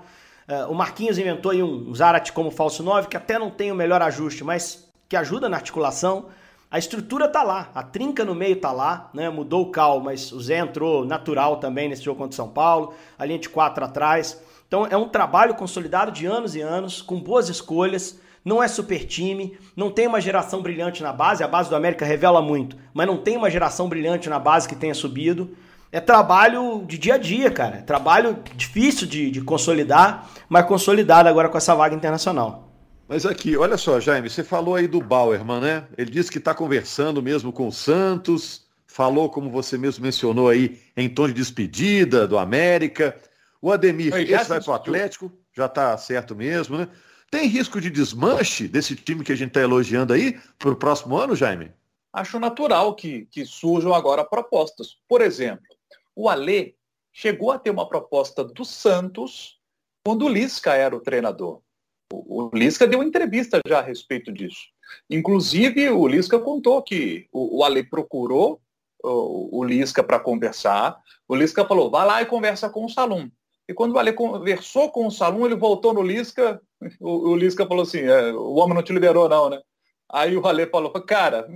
Uh, 0.48 0.72
o 0.72 0.74
Marquinhos 0.74 1.18
inventou 1.18 1.52
aí 1.52 1.62
um, 1.62 1.90
um 1.90 1.94
Zarat 1.94 2.32
como 2.32 2.50
falso 2.50 2.82
9, 2.82 3.08
que 3.08 3.16
até 3.16 3.38
não 3.38 3.50
tem 3.50 3.70
o 3.70 3.74
melhor 3.74 4.00
ajuste, 4.00 4.42
mas 4.42 4.88
que 5.06 5.16
ajuda 5.16 5.50
na 5.50 5.58
articulação. 5.58 6.28
A 6.70 6.78
estrutura 6.78 7.28
tá 7.28 7.42
lá, 7.42 7.70
a 7.74 7.82
trinca 7.82 8.24
no 8.24 8.34
meio 8.34 8.56
tá 8.56 8.70
lá, 8.70 9.10
né? 9.12 9.28
Mudou 9.28 9.62
o 9.62 9.70
cal, 9.70 10.00
mas 10.00 10.30
o 10.30 10.40
Zé 10.40 10.58
entrou 10.58 11.04
natural 11.04 11.56
também 11.56 11.88
nesse 11.88 12.04
jogo 12.04 12.18
contra 12.18 12.32
o 12.32 12.36
São 12.36 12.48
Paulo, 12.48 12.94
a 13.18 13.24
linha 13.24 13.38
de 13.38 13.48
quatro 13.48 13.84
atrás. 13.84 14.40
Então 14.68 14.86
é 14.86 14.96
um 14.96 15.08
trabalho 15.08 15.56
consolidado 15.56 16.12
de 16.12 16.26
anos 16.26 16.54
e 16.54 16.60
anos, 16.60 17.02
com 17.02 17.20
boas 17.20 17.48
escolhas 17.48 18.20
não 18.44 18.62
é 18.62 18.68
super 18.68 19.04
time, 19.04 19.58
não 19.76 19.90
tem 19.90 20.06
uma 20.06 20.20
geração 20.20 20.62
brilhante 20.62 21.02
na 21.02 21.12
base, 21.12 21.44
a 21.44 21.48
base 21.48 21.68
do 21.68 21.76
América 21.76 22.06
revela 22.06 22.40
muito, 22.40 22.76
mas 22.94 23.06
não 23.06 23.18
tem 23.18 23.36
uma 23.36 23.50
geração 23.50 23.88
brilhante 23.88 24.30
na 24.30 24.38
base 24.38 24.68
que 24.68 24.74
tenha 24.74 24.94
subido. 24.94 25.54
É 25.92 26.00
trabalho 26.00 26.84
de 26.86 26.96
dia 26.96 27.14
a 27.14 27.18
dia, 27.18 27.50
cara. 27.50 27.78
É 27.78 27.82
trabalho 27.82 28.38
difícil 28.54 29.06
de, 29.06 29.30
de 29.30 29.40
consolidar, 29.40 30.30
mas 30.48 30.64
consolidado 30.64 31.28
agora 31.28 31.48
com 31.48 31.58
essa 31.58 31.74
vaga 31.74 31.94
internacional. 31.94 32.69
Mas 33.10 33.26
aqui, 33.26 33.56
olha 33.56 33.76
só, 33.76 33.98
Jaime, 33.98 34.30
você 34.30 34.44
falou 34.44 34.76
aí 34.76 34.86
do 34.86 35.00
Bauerman, 35.00 35.60
né? 35.60 35.88
Ele 35.98 36.12
disse 36.12 36.30
que 36.30 36.38
está 36.38 36.54
conversando 36.54 37.20
mesmo 37.20 37.52
com 37.52 37.66
o 37.66 37.72
Santos, 37.72 38.68
falou, 38.86 39.28
como 39.28 39.50
você 39.50 39.76
mesmo 39.76 40.04
mencionou 40.04 40.48
aí, 40.48 40.80
em 40.96 41.08
tom 41.08 41.26
de 41.26 41.32
despedida 41.32 42.24
do 42.28 42.38
América. 42.38 43.20
O 43.60 43.72
Ademir, 43.72 44.14
esse 44.14 44.48
vai 44.48 44.62
para 44.62 44.70
o 44.70 44.74
Atlético, 44.74 45.32
já 45.52 45.66
está 45.66 45.98
certo 45.98 46.36
mesmo, 46.36 46.78
né? 46.78 46.88
Tem 47.28 47.48
risco 47.48 47.80
de 47.80 47.90
desmanche 47.90 48.68
desse 48.68 48.94
time 48.94 49.24
que 49.24 49.32
a 49.32 49.36
gente 49.36 49.48
está 49.48 49.60
elogiando 49.60 50.12
aí 50.12 50.38
para 50.56 50.70
o 50.70 50.76
próximo 50.76 51.16
ano, 51.16 51.34
Jaime? 51.34 51.72
Acho 52.12 52.38
natural 52.38 52.94
que, 52.94 53.26
que 53.26 53.44
surjam 53.44 53.92
agora 53.92 54.24
propostas. 54.24 54.98
Por 55.08 55.20
exemplo, 55.20 55.66
o 56.14 56.28
Alê 56.28 56.76
chegou 57.12 57.50
a 57.50 57.58
ter 57.58 57.70
uma 57.70 57.88
proposta 57.88 58.44
do 58.44 58.64
Santos 58.64 59.58
quando 60.04 60.26
o 60.26 60.28
Lisca 60.28 60.74
era 60.74 60.94
o 60.94 61.00
treinador. 61.00 61.60
O, 62.12 62.50
Lisca 62.52 62.86
deu 62.86 62.98
uma 62.98 63.04
entrevista 63.04 63.60
já 63.66 63.78
a 63.78 63.82
respeito 63.82 64.32
disso. 64.32 64.68
Inclusive, 65.08 65.90
o 65.90 66.06
Lisca 66.06 66.38
contou 66.38 66.82
que 66.82 67.28
o, 67.32 67.58
o 67.58 67.64
Alê 67.64 67.84
procurou 67.84 68.60
o, 69.02 69.60
o 69.60 69.64
Lisca 69.64 70.02
para 70.02 70.18
conversar. 70.18 70.98
O 71.28 71.34
Lisca 71.34 71.64
falou, 71.64 71.90
vá 71.90 72.04
lá 72.04 72.22
e 72.22 72.26
conversa 72.26 72.68
com 72.68 72.84
o 72.84 72.88
Salum. 72.88 73.30
E 73.70 73.74
quando 73.74 73.94
o 73.94 73.98
Ale 74.00 74.12
conversou 74.12 74.90
com 74.90 75.06
o 75.06 75.12
Salum, 75.12 75.46
ele 75.46 75.54
voltou 75.54 75.94
no 75.94 76.02
Lisca, 76.02 76.60
o, 77.00 77.30
o 77.30 77.36
Lisca 77.36 77.64
falou 77.64 77.84
assim, 77.84 78.00
é, 78.00 78.32
o 78.32 78.54
homem 78.54 78.74
não 78.74 78.82
te 78.82 78.92
liberou 78.92 79.28
não, 79.28 79.48
né? 79.48 79.60
Aí 80.12 80.36
o 80.36 80.44
Ale 80.44 80.66
falou, 80.66 80.90
cara, 80.90 81.46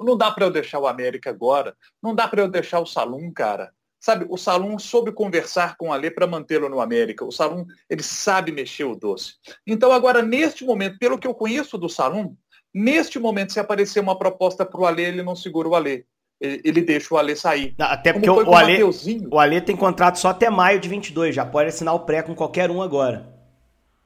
não 0.00 0.16
dá 0.16 0.32
para 0.32 0.46
eu 0.46 0.50
deixar 0.50 0.80
o 0.80 0.86
América 0.88 1.30
agora, 1.30 1.76
não 2.02 2.12
dá 2.12 2.26
para 2.26 2.42
eu 2.42 2.48
deixar 2.48 2.80
o 2.80 2.86
Salum, 2.86 3.32
cara. 3.32 3.72
Sabe, 4.00 4.26
o 4.30 4.36
Salum 4.38 4.78
soube 4.78 5.12
conversar 5.12 5.76
com 5.76 5.90
o 5.90 5.92
Ale 5.92 6.10
para 6.10 6.26
mantê-lo 6.26 6.68
no 6.68 6.80
América. 6.80 7.24
O 7.24 7.30
Salum, 7.30 7.66
ele 7.88 8.02
sabe 8.02 8.50
mexer 8.50 8.84
o 8.84 8.96
doce. 8.96 9.34
Então 9.66 9.92
agora, 9.92 10.22
neste 10.22 10.64
momento, 10.64 10.98
pelo 10.98 11.18
que 11.18 11.26
eu 11.26 11.34
conheço 11.34 11.76
do 11.76 11.88
Salum, 11.88 12.34
neste 12.72 13.18
momento, 13.18 13.52
se 13.52 13.60
aparecer 13.60 14.00
uma 14.00 14.18
proposta 14.18 14.64
para 14.64 14.80
o 14.80 14.86
Ale, 14.86 15.02
ele 15.02 15.22
não 15.22 15.36
segura 15.36 15.68
o 15.68 15.74
Ale 15.74 16.06
ele 16.40 16.80
deixa 16.80 17.14
o 17.14 17.18
Alê 17.18 17.36
sair. 17.36 17.74
Até 17.78 18.14
porque 18.14 18.30
o, 18.30 18.48
o, 18.48 18.56
Alê, 18.56 18.78
o 18.82 19.38
Alê 19.38 19.60
tem 19.60 19.76
contrato 19.76 20.18
só 20.18 20.28
até 20.28 20.48
maio 20.48 20.80
de 20.80 20.88
22, 20.88 21.34
já 21.34 21.44
pode 21.44 21.68
assinar 21.68 21.94
o 21.94 22.00
pré 22.00 22.22
com 22.22 22.34
qualquer 22.34 22.70
um 22.70 22.80
agora. 22.80 23.28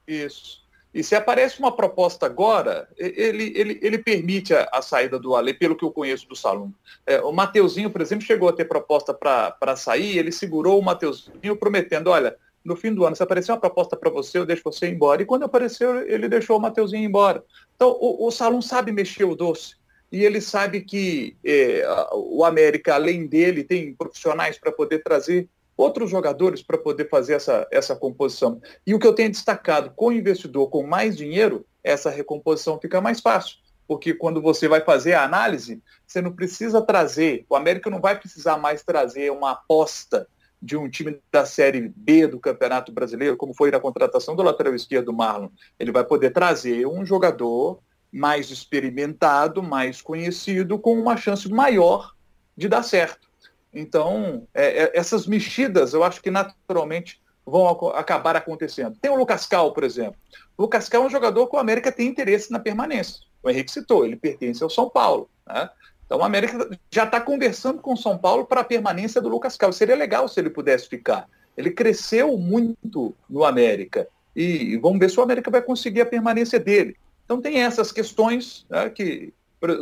Isso. 0.05 0.64
E 0.95 1.03
se 1.03 1.13
aparece 1.13 1.59
uma 1.59 1.75
proposta 1.75 2.25
agora, 2.25 2.87
ele, 2.97 3.51
ele, 3.53 3.77
ele 3.81 3.97
permite 3.97 4.53
a, 4.53 4.69
a 4.71 4.81
saída 4.81 5.19
do 5.19 5.35
Alê, 5.35 5.53
pelo 5.53 5.75
que 5.75 5.83
eu 5.83 5.91
conheço 5.91 6.25
do 6.25 6.37
Salão. 6.37 6.73
É, 7.05 7.19
o 7.19 7.33
Mateuzinho, 7.33 7.91
por 7.91 7.99
exemplo, 7.99 8.25
chegou 8.25 8.47
a 8.47 8.53
ter 8.53 8.63
proposta 8.63 9.13
para 9.13 9.75
sair, 9.75 10.17
ele 10.17 10.31
segurou 10.31 10.79
o 10.79 10.81
Mateuzinho 10.81 11.57
prometendo, 11.59 12.09
olha, 12.11 12.37
no 12.63 12.77
fim 12.77 12.93
do 12.93 13.05
ano, 13.05 13.13
se 13.13 13.21
aparecer 13.21 13.51
uma 13.51 13.59
proposta 13.59 13.97
para 13.97 14.09
você, 14.09 14.37
eu 14.37 14.45
deixo 14.45 14.63
você 14.63 14.87
embora. 14.87 15.21
E 15.21 15.25
quando 15.25 15.43
apareceu, 15.43 15.99
ele 16.09 16.29
deixou 16.29 16.57
o 16.57 16.61
Mateuzinho 16.61 17.03
embora. 17.03 17.43
Então, 17.75 17.89
o, 17.99 18.25
o 18.25 18.31
Salão 18.31 18.61
sabe 18.61 18.93
mexer 18.93 19.25
o 19.25 19.35
doce 19.35 19.75
e 20.09 20.23
ele 20.23 20.39
sabe 20.39 20.79
que 20.79 21.35
é, 21.43 21.85
o 22.13 22.45
América, 22.45 22.95
além 22.95 23.27
dele, 23.27 23.65
tem 23.65 23.93
profissionais 23.93 24.57
para 24.57 24.71
poder 24.71 24.99
trazer 25.03 25.49
outros 25.77 26.09
jogadores 26.09 26.61
para 26.61 26.77
poder 26.77 27.09
fazer 27.09 27.33
essa, 27.33 27.67
essa 27.71 27.95
composição. 27.95 28.61
E 28.85 28.93
o 28.93 28.99
que 28.99 29.07
eu 29.07 29.13
tenho 29.13 29.31
destacado 29.31 29.91
com 29.95 30.07
o 30.07 30.13
investidor 30.13 30.69
com 30.69 30.85
mais 30.85 31.15
dinheiro, 31.17 31.65
essa 31.83 32.09
recomposição 32.09 32.79
fica 32.79 33.01
mais 33.01 33.19
fácil. 33.19 33.57
Porque 33.87 34.13
quando 34.13 34.41
você 34.41 34.67
vai 34.67 34.81
fazer 34.81 35.13
a 35.13 35.23
análise, 35.23 35.81
você 36.07 36.21
não 36.21 36.31
precisa 36.31 36.81
trazer, 36.81 37.45
o 37.49 37.55
América 37.55 37.89
não 37.89 38.01
vai 38.01 38.17
precisar 38.17 38.57
mais 38.57 38.83
trazer 38.83 39.31
uma 39.31 39.51
aposta 39.51 40.27
de 40.61 40.75
um 40.75 40.89
time 40.89 41.19
da 41.31 41.45
Série 41.45 41.93
B 41.95 42.25
do 42.25 42.39
Campeonato 42.39 42.91
Brasileiro, 42.91 43.37
como 43.37 43.53
foi 43.53 43.69
na 43.69 43.79
contratação 43.79 44.35
do 44.35 44.41
lateral 44.41 44.73
esquerdo 44.73 45.13
Marlon. 45.13 45.49
Ele 45.79 45.91
vai 45.91 46.03
poder 46.03 46.31
trazer 46.31 46.87
um 46.87 47.05
jogador 47.05 47.79
mais 48.11 48.49
experimentado, 48.49 49.61
mais 49.61 50.01
conhecido, 50.01 50.79
com 50.79 50.97
uma 50.97 51.17
chance 51.17 51.47
maior 51.49 52.13
de 52.57 52.67
dar 52.67 52.81
certo. 52.81 53.29
Então, 53.75 54.47
é, 54.53 54.83
é, 54.83 54.91
essas 54.93 55.27
mexidas, 55.27 55.93
eu 55.93 56.03
acho 56.03 56.21
que 56.21 56.31
naturalmente 56.31 57.21
vão 57.45 57.67
acabar 57.89 58.35
acontecendo. 58.35 58.97
Tem 58.99 59.11
o 59.11 59.15
Lucas 59.15 59.45
Cal, 59.45 59.73
por 59.73 59.83
exemplo. 59.83 60.15
O 60.57 60.63
Lucas 60.63 60.87
Cal 60.87 61.03
é 61.03 61.05
um 61.05 61.09
jogador 61.09 61.45
que 61.47 61.55
o 61.55 61.59
América 61.59 61.91
tem 61.91 62.07
interesse 62.07 62.51
na 62.51 62.57
permanência. 62.57 63.19
o 63.43 63.49
Henrique 63.49 63.71
citou, 63.71 64.05
ele 64.05 64.15
pertence 64.15 64.63
ao 64.63 64.69
São 64.69 64.89
Paulo. 64.89 65.29
Né? 65.45 65.69
Então 66.05 66.19
o 66.19 66.23
América 66.23 66.69
já 66.89 67.03
está 67.03 67.19
conversando 67.19 67.81
com 67.81 67.93
o 67.93 67.97
São 67.97 68.17
Paulo 68.17 68.45
para 68.45 68.61
a 68.61 68.63
permanência 68.63 69.21
do 69.21 69.29
Lucas 69.29 69.57
Carlos. 69.57 69.77
Seria 69.77 69.95
legal 69.95 70.27
se 70.27 70.39
ele 70.39 70.49
pudesse 70.49 70.87
ficar. 70.87 71.27
Ele 71.57 71.69
cresceu 71.69 72.37
muito 72.37 73.13
no 73.29 73.43
América. 73.43 74.07
E 74.35 74.77
vamos 74.77 74.99
ver 74.99 75.09
se 75.09 75.19
o 75.19 75.23
América 75.23 75.51
vai 75.51 75.61
conseguir 75.61 76.01
a 76.01 76.05
permanência 76.05 76.59
dele. 76.59 76.95
Então 77.25 77.41
tem 77.41 77.61
essas 77.61 77.91
questões 77.91 78.65
né, 78.69 78.89
que 78.89 79.33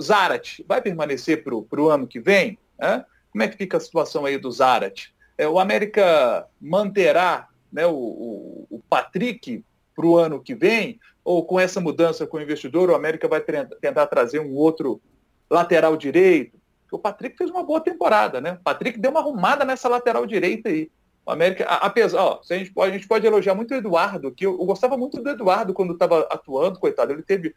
Zarat 0.02 0.64
vai 0.68 0.82
permanecer 0.82 1.44
para 1.44 1.56
o 1.56 1.90
ano 1.90 2.08
que 2.08 2.20
vem? 2.20 2.58
Né? 2.80 3.06
Como 3.34 3.44
é 3.44 3.50
que 3.50 3.58
fica 3.58 3.76
a 3.76 3.82
situação 3.82 4.26
aí 4.26 4.38
do 4.38 4.50
Zarat? 4.50 5.14
É, 5.38 5.46
o 5.46 5.60
América 5.60 6.48
manterá 6.62 7.50
né, 7.72 7.86
o, 7.86 7.96
o, 7.96 8.68
o 8.70 8.80
Patrick 8.90 9.66
para 9.94 10.06
o 10.06 10.18
ano 10.18 10.42
que 10.42 10.56
vem? 10.56 11.00
Ou 11.26 11.44
com 11.44 11.60
essa 11.60 11.82
mudança 11.82 12.26
com 12.26 12.38
o 12.38 12.42
investidor, 12.42 12.90
o 12.90 12.96
América 12.96 13.28
vai 13.28 13.42
tentar 13.42 14.08
trazer 14.08 14.40
um 14.40 14.54
outro 14.54 15.02
lateral 15.50 15.98
direito? 15.98 16.58
o 16.94 17.00
Patrick 17.00 17.36
fez 17.36 17.50
uma 17.50 17.64
boa 17.64 17.82
temporada, 17.82 18.40
né? 18.40 18.54
O 18.54 18.64
Patrick 18.64 19.00
deu 19.00 19.10
uma 19.10 19.20
arrumada 19.20 19.66
nessa 19.66 19.90
lateral 19.90 20.26
direita 20.26 20.70
aí. 20.70 20.92
O 21.26 21.32
América, 21.32 21.64
apesar, 21.66 22.22
ó, 22.22 22.42
a 22.48 22.54
gente, 22.54 22.72
pode, 22.72 22.92
a 22.92 22.94
gente 22.94 23.08
pode 23.08 23.26
elogiar 23.26 23.56
muito 23.56 23.74
o 23.74 23.78
Eduardo, 23.78 24.32
que 24.32 24.46
eu, 24.46 24.52
eu 24.52 24.66
gostava 24.66 24.96
muito 24.96 25.22
do 25.22 25.30
Eduardo 25.30 25.74
quando 25.74 25.94
estava 25.94 26.20
atuando, 26.30 26.80
coitado. 26.80 27.12
Ele 27.12 27.24
teve 27.24 27.56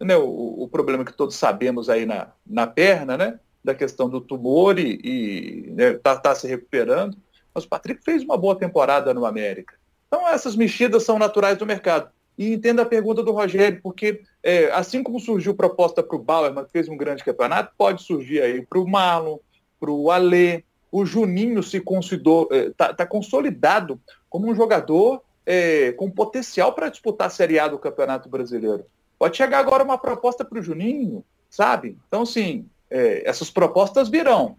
né, 0.00 0.16
o, 0.16 0.64
o, 0.64 0.68
problema 0.68 1.04
que 1.04 1.12
todos 1.12 1.36
sabemos 1.36 1.88
aí 1.88 2.04
na, 2.04 2.28
na 2.46 2.66
perna, 2.66 3.16
né? 3.16 3.40
Da 3.64 3.74
questão 3.74 4.08
do 4.08 4.20
tumor 4.20 4.78
e, 4.78 5.00
e 5.02 5.70
né, 5.70 5.94
tá, 5.94 6.16
tá 6.16 6.34
se 6.34 6.46
recuperando. 6.46 7.16
Mas 7.54 7.64
o 7.64 7.68
Patrick 7.68 8.04
fez 8.04 8.22
uma 8.22 8.36
boa 8.36 8.54
temporada 8.54 9.14
no 9.14 9.24
América. 9.24 9.74
Então 10.06 10.28
essas 10.28 10.54
mexidas 10.54 11.02
são 11.02 11.18
naturais 11.18 11.56
do 11.56 11.66
mercado. 11.66 12.10
E 12.36 12.52
entenda 12.52 12.82
a 12.82 12.86
pergunta 12.86 13.22
do 13.22 13.32
Rogério, 13.32 13.80
porque 13.82 14.22
é, 14.42 14.66
assim 14.72 15.02
como 15.02 15.20
surgiu 15.20 15.54
proposta 15.54 16.02
para 16.02 16.16
o 16.16 16.22
Bauerman, 16.22 16.64
que 16.64 16.72
fez 16.72 16.88
um 16.88 16.96
grande 16.96 17.24
campeonato, 17.24 17.72
pode 17.78 18.02
surgir 18.02 18.42
aí 18.42 18.64
para 18.66 18.78
o 18.78 18.88
Marlon, 18.88 19.38
para 19.78 19.90
o 19.90 20.10
Alê. 20.10 20.64
O 20.90 21.06
Juninho 21.06 21.62
se 21.62 21.80
consolidou, 21.80 22.48
está 22.52 22.86
é, 22.86 22.92
tá 22.92 23.06
consolidado 23.06 24.00
como 24.28 24.50
um 24.50 24.54
jogador 24.54 25.22
é, 25.46 25.92
com 25.92 26.10
potencial 26.10 26.72
para 26.72 26.88
disputar 26.88 27.28
a 27.28 27.30
Série 27.30 27.58
A 27.58 27.68
do 27.68 27.78
Campeonato 27.78 28.28
Brasileiro. 28.28 28.84
Pode 29.18 29.36
chegar 29.36 29.58
agora 29.58 29.84
uma 29.84 29.98
proposta 29.98 30.44
para 30.44 30.58
o 30.58 30.62
Juninho, 30.62 31.24
sabe? 31.48 31.96
Então, 32.08 32.26
sim, 32.26 32.68
é, 32.90 33.28
essas 33.28 33.50
propostas 33.50 34.08
virão. 34.08 34.56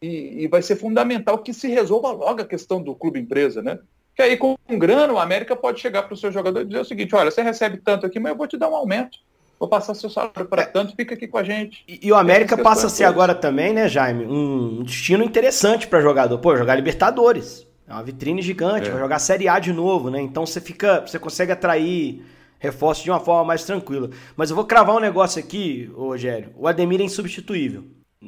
E, 0.00 0.44
e 0.44 0.48
vai 0.48 0.62
ser 0.62 0.76
fundamental 0.76 1.38
que 1.38 1.52
se 1.52 1.68
resolva 1.68 2.12
logo 2.12 2.42
a 2.42 2.46
questão 2.46 2.80
do 2.80 2.94
clube 2.94 3.18
empresa, 3.18 3.60
né? 3.60 3.78
Que 4.14 4.22
aí, 4.22 4.36
com 4.36 4.56
grana, 4.70 5.12
o 5.12 5.18
América 5.18 5.54
pode 5.54 5.80
chegar 5.80 6.02
para 6.02 6.14
o 6.14 6.16
seu 6.16 6.32
jogador 6.32 6.60
e 6.60 6.64
dizer 6.64 6.80
o 6.80 6.84
seguinte: 6.84 7.14
olha, 7.14 7.30
você 7.30 7.42
recebe 7.42 7.78
tanto 7.78 8.06
aqui, 8.06 8.18
mas 8.18 8.32
eu 8.32 8.38
vou 8.38 8.46
te 8.46 8.56
dar 8.56 8.68
um 8.68 8.74
aumento. 8.74 9.18
Vou 9.58 9.68
passar 9.68 9.94
seu 9.94 10.08
salário 10.08 10.46
para 10.46 10.66
tanto, 10.66 10.94
fica 10.94 11.14
aqui 11.14 11.26
com 11.26 11.38
a 11.38 11.42
gente. 11.42 11.84
E, 11.88 12.00
e 12.06 12.12
o 12.12 12.16
América 12.16 12.56
passa 12.56 12.86
a 12.86 12.90
ser 12.90 13.04
agora 13.04 13.34
também, 13.34 13.72
né, 13.72 13.88
Jaime, 13.88 14.24
um 14.24 14.82
destino 14.84 15.24
interessante 15.24 15.88
para 15.88 16.00
jogador. 16.00 16.38
Pô, 16.38 16.56
jogar 16.56 16.76
Libertadores. 16.76 17.66
É 17.88 17.92
uma 17.92 18.02
vitrine 18.02 18.42
gigante, 18.42 18.88
é. 18.88 18.90
vai 18.90 19.00
jogar 19.00 19.18
Série 19.18 19.48
A 19.48 19.58
de 19.58 19.72
novo, 19.72 20.10
né? 20.10 20.20
Então 20.20 20.44
você 20.44 20.60
fica. 20.60 21.00
Você 21.00 21.18
consegue 21.18 21.52
atrair 21.52 22.24
reforços 22.58 23.04
de 23.04 23.10
uma 23.10 23.20
forma 23.20 23.44
mais 23.44 23.64
tranquila. 23.64 24.10
Mas 24.36 24.50
eu 24.50 24.56
vou 24.56 24.64
cravar 24.64 24.96
um 24.96 25.00
negócio 25.00 25.40
aqui, 25.40 25.90
Rogério. 25.94 26.52
O 26.56 26.66
Ademir 26.66 27.00
é 27.00 27.04
insubstituível. 27.04 27.84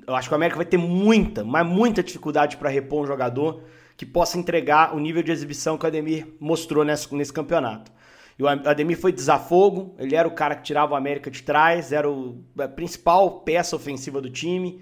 Eu 0.07 0.14
acho 0.14 0.29
que 0.29 0.35
o 0.35 0.37
América 0.37 0.57
vai 0.57 0.66
ter 0.66 0.77
muita, 0.77 1.45
mas 1.45 1.66
muita 1.66 2.03
dificuldade 2.03 2.57
para 2.57 2.69
repor 2.69 3.03
um 3.03 3.07
jogador 3.07 3.62
que 3.97 4.07
possa 4.07 4.38
entregar 4.38 4.95
o 4.95 5.01
nível 5.01 5.23
de 5.23 5.33
exibição 5.33 5.77
que 5.77 5.85
o 5.85 5.88
Ademir 5.88 6.29
mostrou 6.40 6.85
nesse, 6.85 7.12
nesse 7.14 7.33
campeonato. 7.33 7.93
E 8.38 8.43
o 8.43 8.49
Ademir 8.49 8.99
foi 8.99 9.12
desafogo, 9.12 9.95
ele 9.99 10.14
era 10.14 10.27
o 10.27 10.31
cara 10.31 10.55
que 10.55 10.62
tirava 10.62 10.95
o 10.95 10.97
América 10.97 11.31
de 11.31 11.43
trás, 11.43 11.93
era 11.93 12.09
o, 12.09 12.43
a 12.59 12.66
principal 12.66 13.40
peça 13.40 13.77
ofensiva 13.77 14.21
do 14.21 14.31
time. 14.31 14.81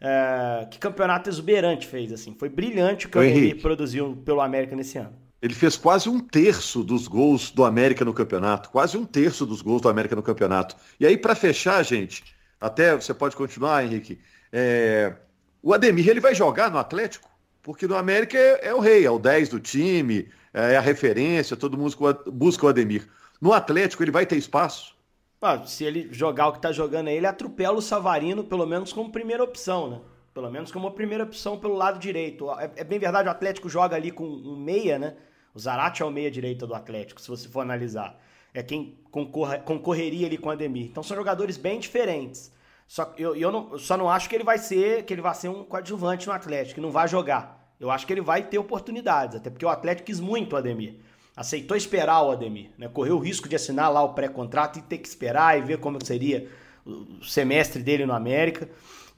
É, 0.00 0.66
que 0.70 0.78
campeonato 0.78 1.28
exuberante 1.28 1.86
fez, 1.86 2.12
assim. 2.12 2.34
Foi 2.38 2.48
brilhante 2.48 3.06
o 3.06 3.08
que 3.08 3.16
o, 3.16 3.20
o 3.20 3.24
Ademir 3.24 3.62
produziu 3.62 4.16
pelo 4.24 4.40
América 4.40 4.76
nesse 4.76 4.98
ano. 4.98 5.27
Ele 5.40 5.54
fez 5.54 5.76
quase 5.76 6.08
um 6.08 6.18
terço 6.18 6.82
dos 6.82 7.06
gols 7.06 7.50
do 7.50 7.64
América 7.64 8.04
no 8.04 8.12
campeonato. 8.12 8.70
Quase 8.70 8.96
um 8.96 9.04
terço 9.04 9.46
dos 9.46 9.62
gols 9.62 9.80
do 9.80 9.88
América 9.88 10.16
no 10.16 10.22
campeonato. 10.22 10.76
E 10.98 11.06
aí, 11.06 11.16
para 11.16 11.34
fechar, 11.34 11.82
gente, 11.84 12.24
até 12.60 12.94
você 12.94 13.14
pode 13.14 13.36
continuar, 13.36 13.84
Henrique. 13.84 14.18
É, 14.52 15.14
o 15.62 15.72
Ademir 15.72 16.08
ele 16.08 16.20
vai 16.20 16.34
jogar 16.34 16.70
no 16.70 16.78
Atlético? 16.78 17.28
porque 17.68 17.86
no 17.86 17.96
América 17.96 18.38
é, 18.38 18.68
é, 18.68 18.74
o 18.74 18.80
rei, 18.80 19.04
é 19.04 19.10
o 19.10 19.18
10 19.18 19.50
do 19.50 19.60
time, 19.60 20.26
é 20.54 20.78
a 20.78 20.80
referência, 20.80 21.54
todo 21.54 21.76
mundo 21.76 21.94
busca 22.32 22.64
o 22.64 22.68
Ademir. 22.70 23.06
No 23.38 23.52
Atlético 23.52 24.02
ele 24.02 24.10
vai 24.10 24.24
ter 24.24 24.36
espaço? 24.36 24.96
Ah, 25.38 25.62
se 25.66 25.84
ele 25.84 26.08
jogar 26.10 26.48
o 26.48 26.52
que 26.52 26.58
está 26.58 26.72
jogando 26.72 27.08
aí, 27.08 27.16
ele 27.18 27.26
atropela 27.26 27.76
o 27.76 27.82
Savarino, 27.82 28.42
pelo 28.42 28.64
menos 28.64 28.90
como 28.90 29.12
primeira 29.12 29.44
opção, 29.44 29.90
né? 29.90 30.00
Pelo 30.38 30.52
menos 30.52 30.70
como 30.70 30.88
primeira 30.92 31.24
opção 31.24 31.58
pelo 31.58 31.74
lado 31.74 31.98
direito. 31.98 32.48
É, 32.60 32.70
é 32.76 32.84
bem 32.84 32.96
verdade, 32.96 33.26
o 33.26 33.30
Atlético 33.32 33.68
joga 33.68 33.96
ali 33.96 34.12
com 34.12 34.24
um 34.24 34.54
meia, 34.54 34.96
né? 34.96 35.16
O 35.52 35.58
Zarate 35.58 36.00
é 36.00 36.04
o 36.06 36.12
meia 36.12 36.30
direita 36.30 36.64
do 36.64 36.76
Atlético, 36.76 37.20
se 37.20 37.26
você 37.26 37.48
for 37.48 37.58
analisar. 37.58 38.16
É 38.54 38.62
quem 38.62 38.96
concorra, 39.10 39.58
concorreria 39.58 40.28
ali 40.28 40.38
com 40.38 40.48
o 40.48 40.52
Ademir. 40.52 40.86
Então 40.86 41.02
são 41.02 41.16
jogadores 41.16 41.56
bem 41.56 41.80
diferentes. 41.80 42.52
Só 42.86 43.12
eu, 43.18 43.34
eu 43.34 43.50
não, 43.50 43.76
só 43.80 43.96
não 43.96 44.08
acho 44.08 44.28
que 44.28 44.36
ele 44.36 44.44
vai 44.44 44.58
ser 44.58 45.02
que 45.02 45.12
ele 45.12 45.20
vai 45.20 45.34
ser 45.34 45.48
um 45.48 45.64
coadjuvante 45.64 46.28
no 46.28 46.32
Atlético, 46.32 46.76
que 46.76 46.80
não 46.80 46.92
vai 46.92 47.08
jogar. 47.08 47.74
Eu 47.80 47.90
acho 47.90 48.06
que 48.06 48.12
ele 48.12 48.20
vai 48.20 48.44
ter 48.44 48.58
oportunidades, 48.58 49.34
até 49.34 49.50
porque 49.50 49.66
o 49.66 49.68
Atlético 49.68 50.06
quis 50.06 50.20
muito 50.20 50.52
o 50.52 50.56
Ademir. 50.56 51.00
Aceitou 51.36 51.76
esperar 51.76 52.22
o 52.22 52.30
Ademir, 52.30 52.70
né? 52.78 52.86
Correu 52.86 53.16
o 53.16 53.20
risco 53.20 53.48
de 53.48 53.56
assinar 53.56 53.92
lá 53.92 54.04
o 54.04 54.14
pré-contrato 54.14 54.78
e 54.78 54.82
ter 54.82 54.98
que 54.98 55.08
esperar 55.08 55.58
e 55.58 55.62
ver 55.62 55.78
como 55.78 55.98
seria 56.06 56.48
o 56.86 57.24
semestre 57.24 57.82
dele 57.82 58.06
no 58.06 58.12
América. 58.12 58.68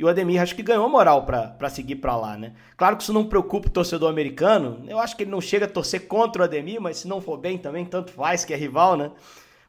E 0.01 0.05
o 0.05 0.09
Ademir 0.09 0.41
acho 0.41 0.57
que 0.57 0.63
ganhou 0.63 0.89
moral 0.89 1.27
para 1.27 1.69
seguir 1.69 1.97
para 1.97 2.17
lá, 2.17 2.35
né? 2.35 2.55
Claro 2.75 2.97
que 2.97 3.03
isso 3.03 3.13
não 3.13 3.27
preocupa 3.27 3.69
o 3.69 3.71
torcedor 3.71 4.09
americano. 4.09 4.83
Eu 4.89 4.99
acho 4.99 5.15
que 5.15 5.25
ele 5.25 5.31
não 5.31 5.43
chega 5.43 5.67
a 5.67 5.69
torcer 5.69 6.09
contra 6.09 6.41
o 6.41 6.45
Ademir, 6.47 6.81
mas 6.81 6.97
se 6.97 7.07
não 7.07 7.21
for 7.21 7.37
bem 7.37 7.59
também, 7.59 7.85
tanto 7.85 8.11
faz, 8.11 8.43
que 8.43 8.55
é 8.55 8.57
rival, 8.57 8.97
né? 8.97 9.13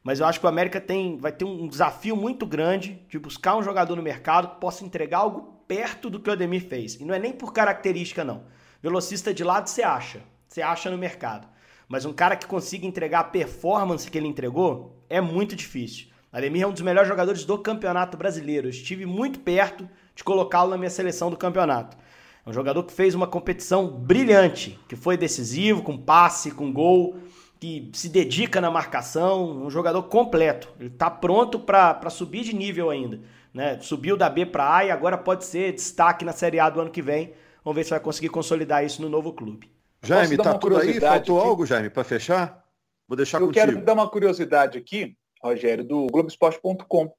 Mas 0.02 0.20
eu 0.20 0.26
acho 0.26 0.40
que 0.40 0.46
o 0.46 0.48
América 0.48 0.80
tem, 0.80 1.18
vai 1.18 1.32
ter 1.32 1.44
um 1.44 1.68
desafio 1.68 2.16
muito 2.16 2.46
grande 2.46 2.98
de 3.10 3.18
buscar 3.18 3.58
um 3.58 3.62
jogador 3.62 3.94
no 3.94 4.00
mercado 4.00 4.54
que 4.54 4.56
possa 4.58 4.86
entregar 4.86 5.18
algo 5.18 5.62
perto 5.68 6.08
do 6.08 6.18
que 6.18 6.30
o 6.30 6.32
Ademir 6.32 6.66
fez. 6.66 6.94
E 6.94 7.04
não 7.04 7.12
é 7.12 7.18
nem 7.18 7.34
por 7.34 7.52
característica, 7.52 8.24
não. 8.24 8.44
Velocista 8.82 9.34
de 9.34 9.44
lado 9.44 9.68
você 9.68 9.82
acha, 9.82 10.22
você 10.48 10.62
acha 10.62 10.90
no 10.90 10.96
mercado. 10.96 11.46
Mas 11.86 12.06
um 12.06 12.12
cara 12.14 12.36
que 12.36 12.46
consiga 12.46 12.86
entregar 12.86 13.20
a 13.20 13.24
performance 13.24 14.10
que 14.10 14.16
ele 14.16 14.28
entregou 14.28 14.96
é 15.10 15.20
muito 15.20 15.54
difícil. 15.54 16.06
Ademir 16.32 16.62
é 16.62 16.66
um 16.66 16.72
dos 16.72 16.80
melhores 16.80 17.06
jogadores 17.10 17.44
do 17.44 17.58
campeonato 17.58 18.16
brasileiro. 18.16 18.68
Eu 18.68 18.70
estive 18.70 19.04
muito 19.04 19.38
perto 19.40 19.86
de 20.14 20.24
colocá-lo 20.24 20.70
na 20.70 20.78
minha 20.78 20.90
seleção 20.90 21.30
do 21.30 21.36
campeonato. 21.36 21.96
É 22.44 22.50
um 22.50 22.52
jogador 22.52 22.82
que 22.82 22.92
fez 22.92 23.14
uma 23.14 23.26
competição 23.26 23.88
brilhante, 23.88 24.78
que 24.88 24.96
foi 24.96 25.16
decisivo, 25.16 25.82
com 25.82 25.96
passe, 25.96 26.50
com 26.50 26.72
gol, 26.72 27.16
que 27.60 27.90
se 27.92 28.08
dedica 28.08 28.60
na 28.60 28.70
marcação, 28.70 29.64
um 29.64 29.70
jogador 29.70 30.02
completo. 30.04 30.68
Ele 30.80 30.88
está 30.88 31.08
pronto 31.08 31.60
para 31.60 32.10
subir 32.10 32.42
de 32.42 32.54
nível 32.54 32.90
ainda. 32.90 33.20
Né? 33.54 33.78
Subiu 33.80 34.16
da 34.16 34.28
B 34.28 34.46
para 34.46 34.76
A 34.76 34.84
e 34.84 34.90
agora 34.90 35.16
pode 35.16 35.44
ser 35.44 35.72
destaque 35.72 36.24
na 36.24 36.32
Série 36.32 36.58
A 36.58 36.68
do 36.68 36.80
ano 36.80 36.90
que 36.90 37.02
vem 37.02 37.32
Vamos 37.64 37.76
ver 37.76 37.84
se 37.84 37.90
vai 37.90 38.00
conseguir 38.00 38.28
consolidar 38.28 38.84
isso 38.84 39.00
no 39.00 39.08
novo 39.08 39.32
clube. 39.32 39.70
Jaime, 40.02 40.36
tá 40.36 40.58
tudo 40.58 40.76
aí? 40.78 40.98
Faltou 40.98 41.38
aqui? 41.38 41.48
algo, 41.48 41.66
Jaime, 41.66 41.90
para 41.90 42.02
fechar? 42.02 42.64
Vou 43.06 43.16
deixar 43.16 43.40
Eu 43.40 43.46
contigo. 43.46 43.66
quero 43.66 43.84
dar 43.84 43.92
uma 43.92 44.08
curiosidade 44.08 44.76
aqui, 44.76 45.16
Rogério, 45.40 45.84
do 45.84 46.06
Globoesporte.com, 46.08 47.12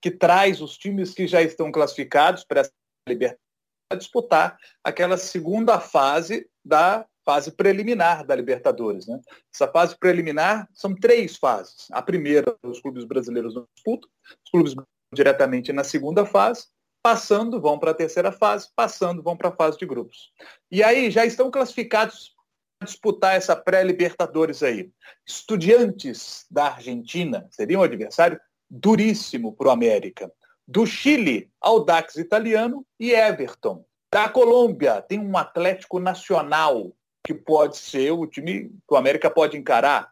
que 0.00 0.10
traz 0.10 0.60
os 0.60 0.76
times 0.76 1.12
que 1.12 1.26
já 1.26 1.42
estão 1.42 1.70
classificados 1.70 2.44
para 2.44 2.60
essa 2.60 2.72
Libertadores 3.08 3.50
a 3.90 3.96
disputar 3.96 4.56
aquela 4.84 5.18
segunda 5.18 5.80
fase 5.80 6.48
da 6.64 7.04
fase 7.24 7.50
preliminar 7.50 8.24
da 8.24 8.34
Libertadores. 8.34 9.06
Né? 9.06 9.20
Essa 9.52 9.68
fase 9.68 9.98
preliminar 9.98 10.68
são 10.72 10.94
três 10.94 11.36
fases. 11.36 11.88
A 11.90 12.00
primeira, 12.00 12.56
os 12.62 12.80
clubes 12.80 13.04
brasileiros 13.04 13.54
não 13.54 13.66
disputam, 13.74 14.08
os 14.44 14.50
clubes 14.50 14.74
diretamente 15.12 15.72
na 15.72 15.82
segunda 15.82 16.24
fase, 16.24 16.66
passando 17.02 17.60
vão 17.60 17.78
para 17.78 17.90
a 17.90 17.94
terceira 17.94 18.30
fase, 18.30 18.68
passando 18.76 19.22
vão 19.22 19.36
para 19.36 19.48
a 19.48 19.56
fase 19.56 19.76
de 19.76 19.86
grupos. 19.86 20.32
E 20.70 20.82
aí 20.82 21.10
já 21.10 21.26
estão 21.26 21.50
classificados 21.50 22.34
para 22.78 22.86
disputar 22.86 23.36
essa 23.36 23.56
pré-Libertadores 23.56 24.62
aí. 24.62 24.90
Estudiantes 25.26 26.46
da 26.50 26.66
Argentina 26.66 27.46
seriam 27.50 27.80
um 27.80 27.84
adversário 27.84 28.40
duríssimo 28.70 29.52
para 29.52 29.68
o 29.68 29.70
América. 29.70 30.32
Do 30.66 30.86
Chile, 30.86 31.50
Audax 31.60 32.16
italiano 32.16 32.86
e 32.98 33.12
Everton. 33.12 33.84
Da 34.12 34.28
Colômbia, 34.28 35.02
tem 35.02 35.18
um 35.18 35.36
Atlético 35.36 35.98
Nacional 35.98 36.92
que 37.24 37.34
pode 37.34 37.76
ser 37.76 38.12
o 38.12 38.26
time 38.26 38.68
que 38.68 38.94
o 38.94 38.96
América 38.96 39.30
pode 39.30 39.56
encarar. 39.56 40.10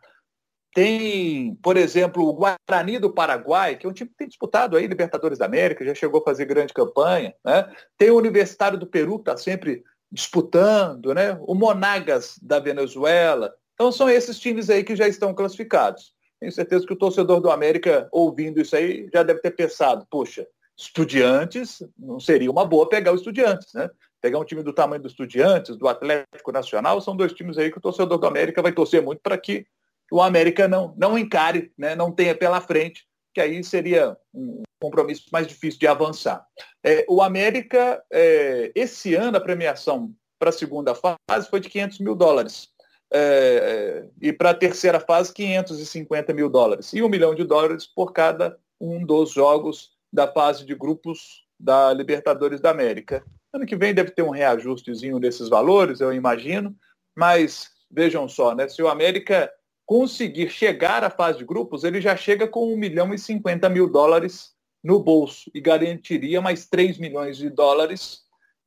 Tem, 0.75 1.55
por 1.63 1.77
exemplo, 1.77 2.29
o 2.29 2.35
Guarani 2.35 2.99
do 2.99 3.13
Paraguai, 3.13 3.77
que 3.77 3.87
é 3.87 3.89
um 3.89 3.93
time 3.93 4.11
que 4.11 4.17
tem 4.17 4.29
disputado 4.29 4.77
aí 4.77 4.87
Libertadores 4.87 5.39
da 5.39 5.47
América, 5.47 5.85
já 5.85 5.95
chegou 5.95 6.21
a 6.21 6.25
fazer 6.25 6.45
grande 6.45 6.75
campanha. 6.75 7.35
Né? 7.45 7.73
Tem 7.97 8.11
o 8.11 8.17
Universitário 8.17 8.79
do 8.79 8.87
Peru, 8.87 9.17
que 9.17 9.31
está 9.31 9.37
sempre 9.37 9.83
disputando, 10.13 11.15
né? 11.15 11.39
o 11.41 11.55
Monagas 11.55 12.39
da 12.43 12.59
Venezuela. 12.59 13.53
Então 13.75 13.91
são 13.91 14.09
esses 14.09 14.39
times 14.39 14.69
aí 14.69 14.85
que 14.85 14.95
já 14.95 15.09
estão 15.09 15.35
classificados. 15.35 16.13
Tenho 16.41 16.53
certeza 16.53 16.87
que 16.87 16.93
o 16.93 16.99
torcedor 16.99 17.41
do 17.41 17.51
América, 17.51 18.09
ouvindo 18.13 18.61
isso 18.61 18.77
aí, 18.77 19.09
já 19.13 19.23
deve 19.23 19.41
ter 19.41 19.51
pensado, 19.51 20.07
poxa, 20.11 20.47
estudiantes, 20.77 21.83
não 21.99 22.21
seria 22.21 22.51
uma 22.51 22.65
boa 22.65 22.89
pegar 22.89 23.13
o 23.13 23.17
estudiantes, 23.17 23.73
né? 23.75 23.91
Pegar 24.21 24.39
um 24.39 24.45
time 24.45 24.63
do 24.63 24.73
tamanho 24.73 25.03
do 25.03 25.09
Estudiantes, 25.09 25.77
do 25.77 25.87
Atlético 25.87 26.51
Nacional, 26.51 27.01
são 27.01 27.17
dois 27.17 27.33
times 27.33 27.57
aí 27.57 27.71
que 27.71 27.79
o 27.79 27.81
torcedor 27.81 28.19
do 28.19 28.27
América 28.27 28.63
vai 28.63 28.73
torcer 28.73 29.01
muito 29.01 29.21
para 29.21 29.39
que 29.39 29.65
o 30.11 30.21
América 30.21 30.67
não, 30.67 30.95
não 30.97 31.17
encare, 31.17 31.73
né? 31.79 31.95
não 31.95 32.11
tenha 32.11 32.35
pela 32.35 32.61
frente, 32.61 33.07
que 33.33 33.41
aí 33.41 33.63
seria 33.63 34.17
um 34.35 34.63
compromisso 34.81 35.27
mais 35.33 35.47
difícil 35.47 35.79
de 35.79 35.87
avançar. 35.87 36.45
É, 36.85 37.05
o 37.09 37.23
América, 37.23 38.03
é, 38.13 38.73
esse 38.75 39.15
ano, 39.15 39.37
a 39.37 39.41
premiação 39.41 40.13
para 40.39 40.51
a 40.51 40.53
segunda 40.53 40.95
fase 40.95 41.49
foi 41.49 41.61
de 41.61 41.69
500 41.69 41.99
mil 42.01 42.15
dólares. 42.15 42.69
É, 43.11 43.19
é, 43.21 44.09
e 44.21 44.33
para 44.33 44.51
a 44.51 44.55
terceira 44.55 45.01
fase, 45.01 45.33
550 45.33 46.33
mil 46.35 46.49
dólares. 46.49 46.93
E 46.93 47.03
um 47.03 47.09
milhão 47.09 47.35
de 47.35 47.45
dólares 47.45 47.87
por 47.87 48.13
cada 48.13 48.59
um 48.81 49.05
dos 49.05 49.33
jogos 49.33 49.93
da 50.13 50.27
fase 50.31 50.65
de 50.65 50.75
grupos 50.75 51.45
da 51.59 51.93
Libertadores 51.93 52.61
da 52.61 52.71
América. 52.71 53.25
Ano 53.53 53.67
que 53.67 53.77
vem 53.77 53.95
deve 53.95 54.11
ter 54.11 54.23
um 54.23 54.31
reajustezinho 54.31 55.19
desses 55.19 55.49
valores, 55.49 56.01
eu 56.01 56.13
imagino, 56.13 56.77
mas 57.17 57.71
vejam 57.91 58.29
só, 58.29 58.55
né? 58.55 58.69
Se 58.69 58.83
o 58.83 58.89
América 58.89 59.51
conseguir 59.87 60.51
chegar 60.51 61.03
à 61.03 61.11
fase 61.11 61.39
de 61.39 61.45
grupos, 61.45 61.83
ele 61.83 62.01
já 62.01 62.15
chega 62.15 62.47
com 62.47 62.73
1 62.75 62.77
milhão 62.77 63.15
e 63.15 63.19
50 63.19 63.69
mil 63.71 63.91
dólares 63.91 64.53
no 64.85 65.03
bolso 65.03 65.51
e 65.55 65.61
garantiria 65.61 66.41
mais 66.41 66.67
3 66.67 66.99
milhões 66.99 67.39
de 67.39 67.49
dólares, 67.49 68.21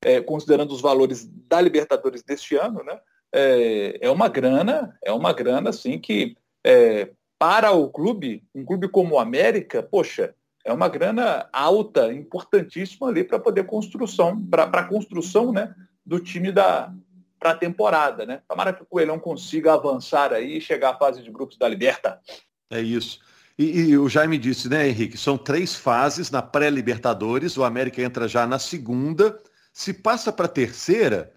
é, 0.03 0.19
considerando 0.19 0.71
os 0.71 0.81
valores 0.81 1.29
da 1.47 1.61
Libertadores 1.61 2.23
deste 2.23 2.55
ano, 2.55 2.83
né? 2.83 2.99
É, 3.33 3.99
é 4.01 4.09
uma 4.09 4.27
grana, 4.27 4.97
é 5.03 5.11
uma 5.11 5.31
grana 5.33 5.69
assim 5.69 5.97
que 5.97 6.35
é, 6.65 7.09
para 7.39 7.71
o 7.71 7.89
clube, 7.89 8.43
um 8.53 8.63
clube 8.63 8.87
como 8.87 9.15
o 9.15 9.19
América, 9.19 9.81
poxa, 9.81 10.35
é 10.63 10.71
uma 10.71 10.87
grana 10.87 11.49
alta, 11.51 12.13
importantíssima 12.13 13.07
ali 13.07 13.23
para 13.23 13.39
poder 13.39 13.65
construção, 13.65 14.39
para 14.45 14.63
a 14.65 14.83
construção 14.83 15.51
né, 15.51 15.73
do 16.05 16.19
time 16.19 16.51
da 16.51 16.93
para 17.39 17.51
a 17.51 17.57
temporada, 17.57 18.23
né? 18.23 18.43
Tomara 18.47 18.71
que 18.71 18.83
o 18.83 18.85
Coelhão 18.85 19.17
consiga 19.17 19.73
avançar 19.73 20.31
aí 20.31 20.57
e 20.57 20.61
chegar 20.61 20.91
à 20.91 20.97
fase 20.97 21.23
de 21.23 21.31
grupos 21.31 21.57
da 21.57 21.67
Liberta. 21.67 22.21
É 22.69 22.79
isso. 22.79 23.19
E, 23.57 23.79
e, 23.79 23.97
o 23.97 24.07
Jaime 24.07 24.37
disse, 24.37 24.69
né, 24.69 24.87
Henrique? 24.87 25.17
São 25.17 25.39
três 25.39 25.75
fases 25.75 26.29
na 26.29 26.43
pré-Libertadores. 26.43 27.57
O 27.57 27.63
América 27.63 27.99
entra 27.99 28.27
já 28.27 28.45
na 28.45 28.59
segunda. 28.59 29.39
Se 29.73 29.91
passa 29.91 30.31
para 30.31 30.45
a 30.45 30.49
terceira 30.49 31.33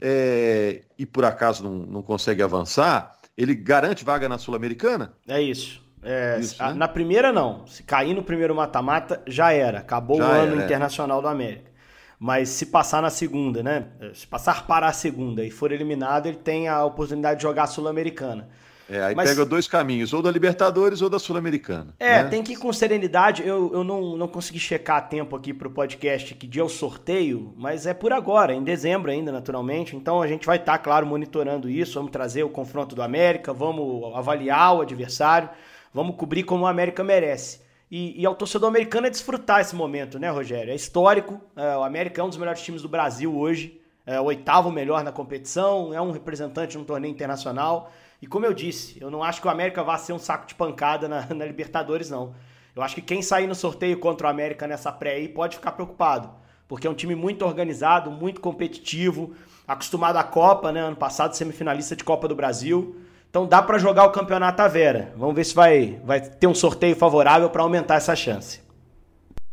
é, 0.00 0.82
e 0.98 1.06
por 1.06 1.24
acaso 1.24 1.64
não, 1.64 1.72
não 1.72 2.02
consegue 2.02 2.42
avançar, 2.42 3.16
ele 3.36 3.54
garante 3.54 4.04
vaga 4.04 4.28
na 4.28 4.38
Sul-Americana? 4.38 5.14
É 5.26 5.40
isso. 5.40 5.82
É, 6.02 6.38
Isso, 6.40 6.60
né? 6.60 6.74
Na 6.74 6.88
primeira, 6.88 7.32
não. 7.32 7.66
Se 7.66 7.82
cair 7.82 8.12
no 8.12 8.22
primeiro 8.22 8.54
mata-mata, 8.54 9.22
já 9.26 9.52
era. 9.52 9.78
Acabou 9.78 10.18
já 10.18 10.28
o 10.28 10.32
ano 10.32 10.52
era, 10.54 10.62
é. 10.62 10.64
internacional 10.64 11.20
é. 11.20 11.22
do 11.22 11.28
América. 11.28 11.70
Mas 12.18 12.48
se 12.50 12.66
passar 12.66 13.00
na 13.02 13.10
segunda, 13.10 13.62
né? 13.62 13.86
Se 14.14 14.26
passar 14.26 14.66
para 14.66 14.86
a 14.86 14.92
segunda 14.92 15.44
e 15.44 15.50
for 15.50 15.72
eliminado, 15.72 16.26
ele 16.26 16.36
tem 16.36 16.68
a 16.68 16.84
oportunidade 16.84 17.38
de 17.38 17.42
jogar 17.42 17.64
a 17.64 17.66
Sul-Americana. 17.66 18.48
É, 18.92 19.02
aí 19.02 19.14
Mas, 19.14 19.30
pega 19.30 19.46
dois 19.46 19.66
caminhos, 19.66 20.12
ou 20.12 20.20
da 20.20 20.30
Libertadores 20.30 21.00
ou 21.00 21.08
da 21.08 21.18
Sul-Americana. 21.18 21.94
É, 21.98 22.22
né? 22.22 22.28
tem 22.28 22.42
que 22.42 22.52
ir 22.52 22.56
com 22.56 22.70
serenidade. 22.72 23.42
Eu, 23.42 23.72
eu 23.72 23.82
não, 23.82 24.18
não 24.18 24.28
consegui 24.28 24.58
checar 24.58 24.98
a 24.98 25.00
tempo 25.00 25.34
aqui 25.34 25.54
para 25.54 25.66
o 25.66 25.70
podcast 25.70 26.34
que 26.34 26.46
dia 26.46 26.60
é 26.60 26.64
o 26.64 26.68
sorteio, 26.68 27.54
mas 27.56 27.86
é 27.86 27.94
por 27.94 28.12
agora, 28.12 28.52
em 28.52 28.62
dezembro 28.62 29.10
ainda, 29.10 29.32
naturalmente. 29.32 29.96
Então 29.96 30.20
a 30.20 30.26
gente 30.26 30.44
vai 30.44 30.58
estar, 30.58 30.72
tá, 30.72 30.78
claro, 30.78 31.06
monitorando 31.06 31.70
isso. 31.70 31.94
Vamos 31.94 32.10
trazer 32.10 32.42
o 32.42 32.50
confronto 32.50 32.94
do 32.94 33.02
América, 33.02 33.50
vamos 33.50 34.14
avaliar 34.14 34.76
o 34.76 34.82
adversário. 34.82 35.48
Vamos 35.94 36.16
cobrir 36.16 36.42
como 36.42 36.64
o 36.64 36.66
América 36.66 37.02
merece. 37.02 37.60
E, 37.90 38.20
e 38.20 38.26
ao 38.26 38.34
torcedor 38.34 38.68
americano 38.68 39.06
é 39.06 39.10
desfrutar 39.10 39.60
esse 39.60 39.74
momento, 39.74 40.18
né, 40.18 40.30
Rogério? 40.30 40.70
É 40.70 40.74
histórico. 40.74 41.40
É, 41.56 41.76
o 41.76 41.82
América 41.82 42.20
é 42.20 42.24
um 42.24 42.28
dos 42.28 42.38
melhores 42.38 42.62
times 42.62 42.82
do 42.82 42.88
Brasil 42.88 43.34
hoje. 43.34 43.80
É 44.04 44.20
o 44.20 44.24
oitavo 44.24 44.70
melhor 44.70 45.04
na 45.04 45.12
competição, 45.12 45.94
é 45.94 46.00
um 46.00 46.10
representante 46.10 46.76
no 46.76 46.84
torneio 46.84 47.12
internacional. 47.12 47.90
E 48.22 48.26
como 48.28 48.46
eu 48.46 48.54
disse, 48.54 48.96
eu 49.00 49.10
não 49.10 49.20
acho 49.20 49.40
que 49.40 49.48
o 49.48 49.50
América 49.50 49.82
vá 49.82 49.98
ser 49.98 50.12
um 50.12 50.18
saco 50.18 50.46
de 50.46 50.54
pancada 50.54 51.08
na, 51.08 51.26
na 51.34 51.44
Libertadores, 51.44 52.08
não. 52.08 52.32
Eu 52.74 52.80
acho 52.80 52.94
que 52.94 53.02
quem 53.02 53.20
sair 53.20 53.48
no 53.48 53.54
sorteio 53.54 53.98
contra 53.98 54.28
o 54.28 54.30
América 54.30 54.64
nessa 54.68 54.92
pré 54.92 55.14
aí 55.14 55.28
pode 55.28 55.56
ficar 55.56 55.72
preocupado. 55.72 56.30
Porque 56.68 56.86
é 56.86 56.90
um 56.90 56.94
time 56.94 57.16
muito 57.16 57.44
organizado, 57.44 58.12
muito 58.12 58.40
competitivo, 58.40 59.34
acostumado 59.66 60.16
à 60.16 60.24
Copa, 60.24 60.70
né? 60.70 60.80
Ano 60.80 60.96
passado, 60.96 61.36
semifinalista 61.36 61.96
de 61.96 62.04
Copa 62.04 62.28
do 62.28 62.36
Brasil. 62.36 62.96
Então 63.28 63.44
dá 63.44 63.60
para 63.60 63.76
jogar 63.76 64.04
o 64.04 64.12
campeonato 64.12 64.62
à 64.62 64.68
Vera. 64.68 65.12
Vamos 65.16 65.34
ver 65.34 65.44
se 65.44 65.54
vai, 65.54 66.00
vai 66.04 66.20
ter 66.20 66.46
um 66.46 66.54
sorteio 66.54 66.94
favorável 66.94 67.50
para 67.50 67.62
aumentar 67.62 67.96
essa 67.96 68.14
chance. 68.14 68.62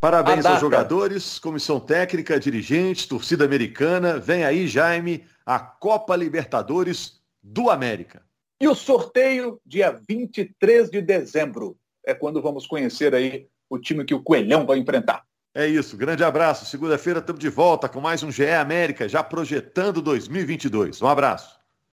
Parabéns 0.00 0.46
aos 0.46 0.60
jogadores, 0.60 1.38
comissão 1.40 1.80
técnica, 1.80 2.38
dirigentes, 2.38 3.04
torcida 3.04 3.44
americana. 3.44 4.18
Vem 4.18 4.44
aí, 4.44 4.66
Jaime, 4.68 5.24
a 5.44 5.58
Copa 5.58 6.16
Libertadores 6.16 7.20
do 7.42 7.68
América. 7.68 8.22
E 8.60 8.68
o 8.68 8.74
sorteio, 8.74 9.58
dia 9.64 9.98
23 10.06 10.90
de 10.90 11.00
dezembro. 11.00 11.78
É 12.04 12.12
quando 12.12 12.42
vamos 12.42 12.66
conhecer 12.66 13.14
aí 13.14 13.46
o 13.70 13.78
time 13.78 14.04
que 14.04 14.14
o 14.14 14.22
Coelhão 14.22 14.66
vai 14.66 14.78
enfrentar. 14.78 15.24
É 15.54 15.66
isso, 15.66 15.96
grande 15.96 16.22
abraço. 16.22 16.66
Segunda-feira 16.66 17.20
estamos 17.20 17.40
de 17.40 17.48
volta 17.48 17.88
com 17.88 18.00
mais 18.00 18.22
um 18.22 18.30
GE 18.30 18.50
América, 18.50 19.08
já 19.08 19.22
projetando 19.22 20.02
2022. 20.02 21.00
Um 21.02 21.06
abraço. 21.06 21.59